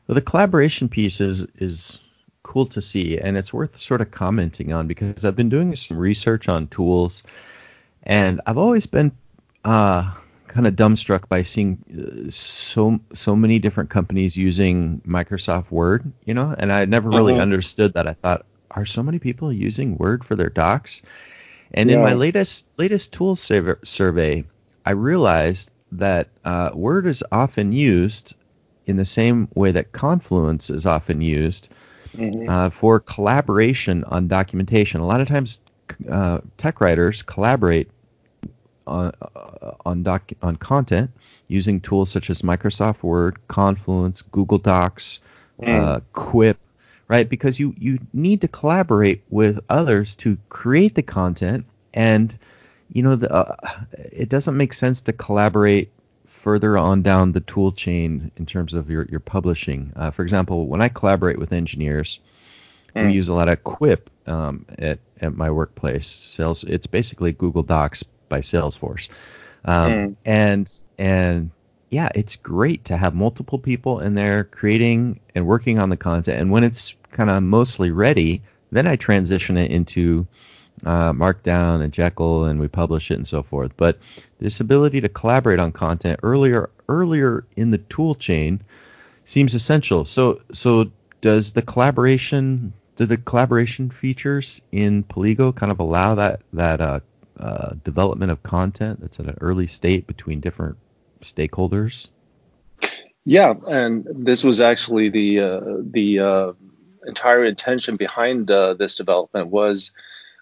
[0.07, 1.99] Well, the collaboration piece is is
[2.41, 5.97] cool to see, and it's worth sort of commenting on because I've been doing some
[5.97, 7.23] research on tools,
[8.03, 9.11] and I've always been
[9.65, 10.13] uh,
[10.47, 16.33] kind of dumbstruck by seeing uh, so so many different companies using Microsoft Word, you
[16.33, 17.41] know, and I never really mm-hmm.
[17.41, 18.07] understood that.
[18.07, 21.01] I thought, are so many people using Word for their docs?
[21.73, 21.97] And yeah.
[21.97, 24.43] in my latest latest tool survey,
[24.85, 28.35] I realized that uh, Word is often used
[28.85, 31.69] in the same way that Confluence is often used
[32.15, 32.49] mm-hmm.
[32.49, 35.01] uh, for collaboration on documentation.
[35.01, 35.59] A lot of times,
[36.09, 37.89] uh, tech writers collaborate
[38.85, 41.11] on uh, on doc on content
[41.47, 45.21] using tools such as Microsoft Word, Confluence, Google Docs,
[45.61, 45.67] mm.
[45.67, 46.57] uh, Quip,
[47.07, 47.27] right?
[47.27, 52.37] Because you you need to collaborate with others to create the content, and
[52.91, 53.55] you know the, uh,
[54.11, 55.91] it doesn't make sense to collaborate
[56.25, 59.93] further on down the tool chain in terms of your your publishing.
[59.95, 62.19] Uh, for example, when I collaborate with engineers,
[62.95, 63.07] mm.
[63.07, 66.07] we use a lot of Quip um, at at my workplace.
[66.07, 69.09] Sales, it's basically Google Docs by Salesforce.
[69.65, 70.15] Um, mm.
[70.25, 71.51] And and
[71.93, 76.41] yeah, it's great to have multiple people in there creating and working on the content.
[76.41, 78.41] And when it's kind of mostly ready,
[78.71, 80.25] then I transition it into
[80.83, 83.73] uh, Markdown and Jekyll, and we publish it and so forth.
[83.77, 83.99] But
[84.39, 88.61] this ability to collaborate on content earlier earlier in the tool chain
[89.23, 90.03] seems essential.
[90.03, 90.89] So so
[91.21, 96.99] does the collaboration do the collaboration features in Paligo kind of allow that that uh,
[97.39, 100.77] uh, development of content that's at an early state between different
[101.23, 102.09] stakeholders?
[103.25, 106.53] Yeah, and this was actually the uh, the uh,
[107.07, 109.91] entire intention behind uh, this development was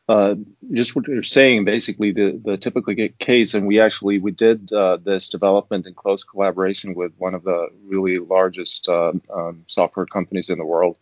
[0.09, 0.35] uh,
[0.73, 4.97] just what you're saying, basically the the typical case, and we actually we did uh,
[4.97, 9.21] this development in close collaboration with one of the really largest um,
[9.67, 10.97] software companies in the world,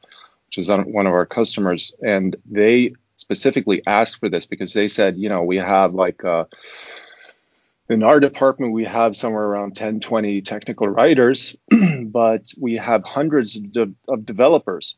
[0.48, 5.18] which is one of our customers, and they specifically asked for this because they said,
[5.18, 6.46] you know, we have like uh,
[7.90, 11.56] in our department we have somewhere around 10, 20 technical writers,
[12.04, 14.96] but we have hundreds of, de- of developers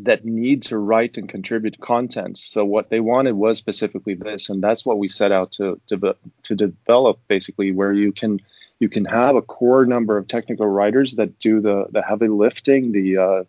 [0.00, 2.38] that need to write and contribute content.
[2.38, 6.16] So what they wanted was specifically this, and that's what we set out to to,
[6.44, 8.40] to develop basically, where you can
[8.78, 12.92] you can have a core number of technical writers that do the the heavy lifting,
[12.92, 13.44] the uh,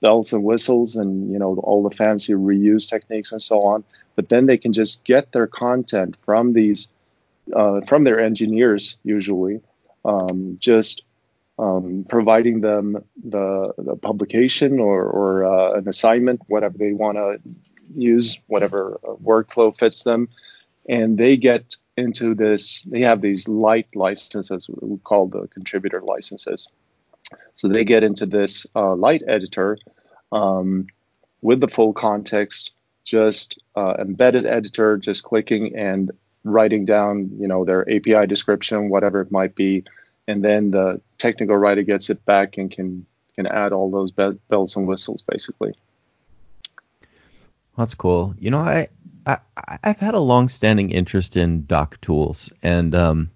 [0.00, 3.84] bells and whistles and you know all the fancy reuse techniques and so on
[4.16, 6.88] but then they can just get their content from these
[7.54, 9.60] uh, from their engineers usually
[10.04, 11.04] um, just
[11.58, 17.38] um, providing them the, the publication or, or uh, an assignment whatever they want to
[17.94, 20.28] use whatever uh, workflow fits them.
[20.88, 26.68] And they get into this they have these light licenses we call the contributor licenses.
[27.54, 29.78] So they get into this uh, light editor
[30.32, 30.86] um,
[31.42, 32.72] with the full context,
[33.04, 36.10] just uh, embedded editor, just clicking and
[36.44, 39.84] writing down, you know, their API description, whatever it might be,
[40.26, 44.76] and then the technical writer gets it back and can can add all those bells
[44.76, 45.74] and whistles, basically.
[47.78, 48.34] That's cool.
[48.38, 48.88] You know, I,
[49.26, 49.38] I
[49.82, 53.30] I've had a long-standing interest in doc tools, and um,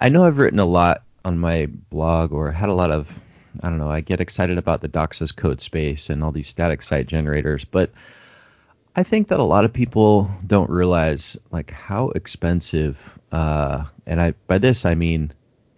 [0.00, 3.22] I know I've written a lot on my blog or had a lot of
[3.62, 6.48] I don't know, I get excited about the Docs as code space and all these
[6.48, 7.90] static site generators, but
[8.96, 14.34] I think that a lot of people don't realize like how expensive, uh, and I
[14.46, 15.32] by this I mean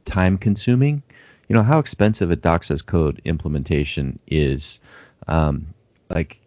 [0.04, 1.02] time consuming.
[1.48, 4.80] You know how expensive a Docs as code implementation is.
[5.26, 5.68] Um,
[6.10, 6.40] like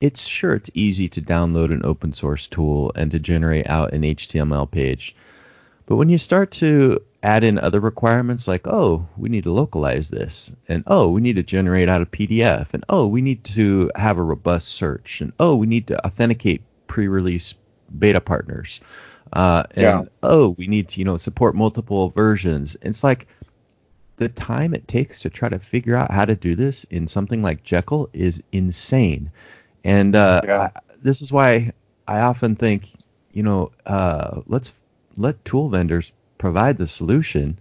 [0.00, 4.02] it's sure it's easy to download an open source tool and to generate out an
[4.02, 5.16] HTML page,
[5.86, 10.08] but when you start to add in other requirements like, oh, we need to localize
[10.08, 13.90] this, and oh, we need to generate out a PDF, and oh, we need to
[13.94, 17.54] have a robust search, and oh, we need to authenticate pre-release
[17.98, 18.80] beta partners,
[19.32, 20.04] uh, and yeah.
[20.22, 22.76] oh, we need to you know support multiple versions.
[22.82, 23.26] It's like
[24.16, 27.42] the time it takes to try to figure out how to do this in something
[27.42, 29.30] like Jekyll is insane,
[29.84, 30.60] and uh, yeah.
[30.60, 31.72] I, this is why
[32.06, 32.90] I often think,
[33.32, 34.74] you know, uh, let's
[35.16, 37.60] let tool vendors provide the solution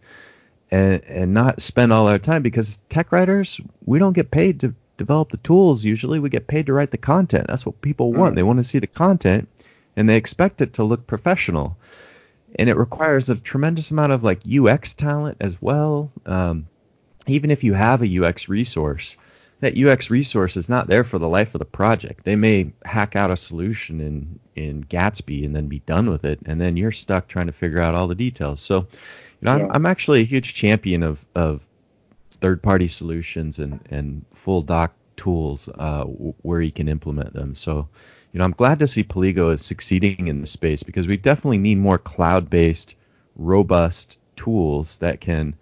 [0.72, 4.74] and and not spend all our time because tech writers we don't get paid to
[4.98, 5.84] develop the tools.
[5.84, 7.48] Usually we get paid to write the content.
[7.48, 8.36] That's what people want.
[8.36, 9.48] They want to see the content
[9.96, 11.78] and they expect it to look professional.
[12.58, 16.12] And it requires a tremendous amount of like ux talent as well.
[16.26, 16.68] Um,
[17.28, 19.18] even if you have a ux resource
[19.62, 22.24] that UX resource is not there for the life of the project.
[22.24, 26.40] They may hack out a solution in in Gatsby and then be done with it,
[26.46, 28.62] and then you're stuck trying to figure out all the details.
[28.62, 28.86] So, you
[29.42, 29.64] know, yeah.
[29.66, 31.68] I'm, I'm actually a huge champion of of
[32.42, 37.54] third party solutions and and full doc tools uh, w- where you can implement them.
[37.54, 37.90] So,
[38.32, 41.58] you know, I'm glad to see Paligo is succeeding in the space because we definitely
[41.58, 42.96] need more cloud based,
[43.36, 45.56] robust tools that can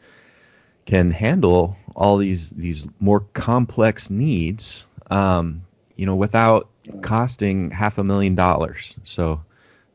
[0.88, 5.66] can handle all these these more complex needs, um,
[5.96, 6.70] you know, without
[7.02, 8.98] costing half a million dollars.
[9.04, 9.42] So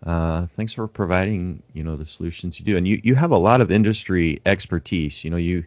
[0.04, 3.38] uh, thanks for providing you know the solutions you do, and you you have a
[3.38, 5.24] lot of industry expertise.
[5.24, 5.64] You know you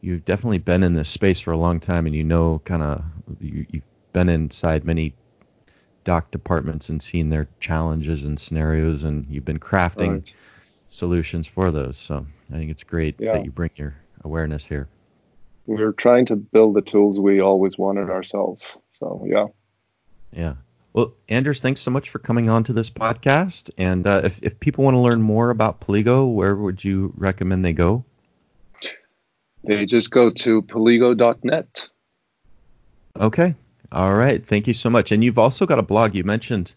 [0.00, 3.04] you've definitely been in this space for a long time, and you know kind of
[3.40, 5.14] you, you've been inside many
[6.02, 10.34] doc departments and seen their challenges and scenarios, and you've been crafting right.
[10.88, 11.98] solutions for those.
[11.98, 13.34] So I think it's great yeah.
[13.34, 13.94] that you bring your
[14.26, 14.88] awareness here.
[15.66, 18.76] We're trying to build the tools we always wanted ourselves.
[18.90, 19.46] So yeah.
[20.32, 20.54] Yeah.
[20.92, 23.70] Well, Anders, thanks so much for coming on to this podcast.
[23.76, 27.64] And uh, if, if people want to learn more about Paligo, where would you recommend
[27.64, 28.04] they go?
[29.64, 31.88] They just go to paligo.net.
[33.20, 33.54] Okay.
[33.92, 34.46] All right.
[34.46, 35.12] Thank you so much.
[35.12, 36.14] And you've also got a blog.
[36.14, 36.74] You mentioned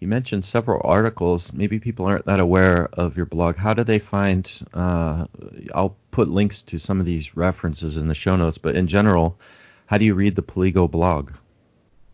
[0.00, 1.52] you mentioned several articles.
[1.52, 3.56] Maybe people aren't that aware of your blog.
[3.56, 4.50] How do they find?
[4.72, 5.26] Uh,
[5.74, 8.56] I'll put links to some of these references in the show notes.
[8.56, 9.38] But in general,
[9.86, 11.32] how do you read the Paligo blog?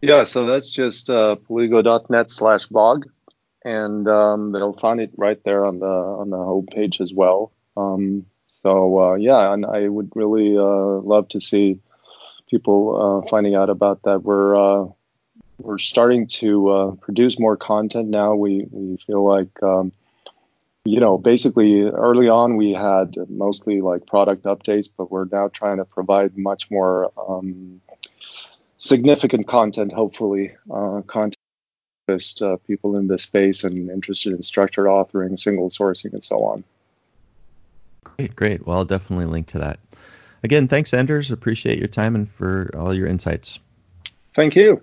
[0.02, 3.06] Yeah, so that's just uh, paligo.net slash blog,
[3.64, 7.52] and um, they'll find it right there on the on the home page as well.
[7.76, 11.80] Um, so uh, yeah, and I would really uh, love to see
[12.50, 14.22] people uh, finding out about that.
[14.22, 14.88] We're uh,
[15.58, 18.34] we're starting to uh, produce more content now.
[18.34, 19.92] We we feel like um,
[20.84, 25.78] you know basically early on we had mostly like product updates, but we're now trying
[25.78, 27.80] to provide much more um,
[28.76, 31.36] significant content, hopefully, uh, content
[32.40, 36.64] uh, people in this space and interested in structured authoring, single sourcing, and so on.
[38.04, 38.66] Great, great.
[38.66, 39.80] Well, I'll definitely link to that.
[40.44, 41.32] Again, thanks, Anders.
[41.32, 43.58] Appreciate your time and for all your insights.
[44.34, 44.80] Thank you.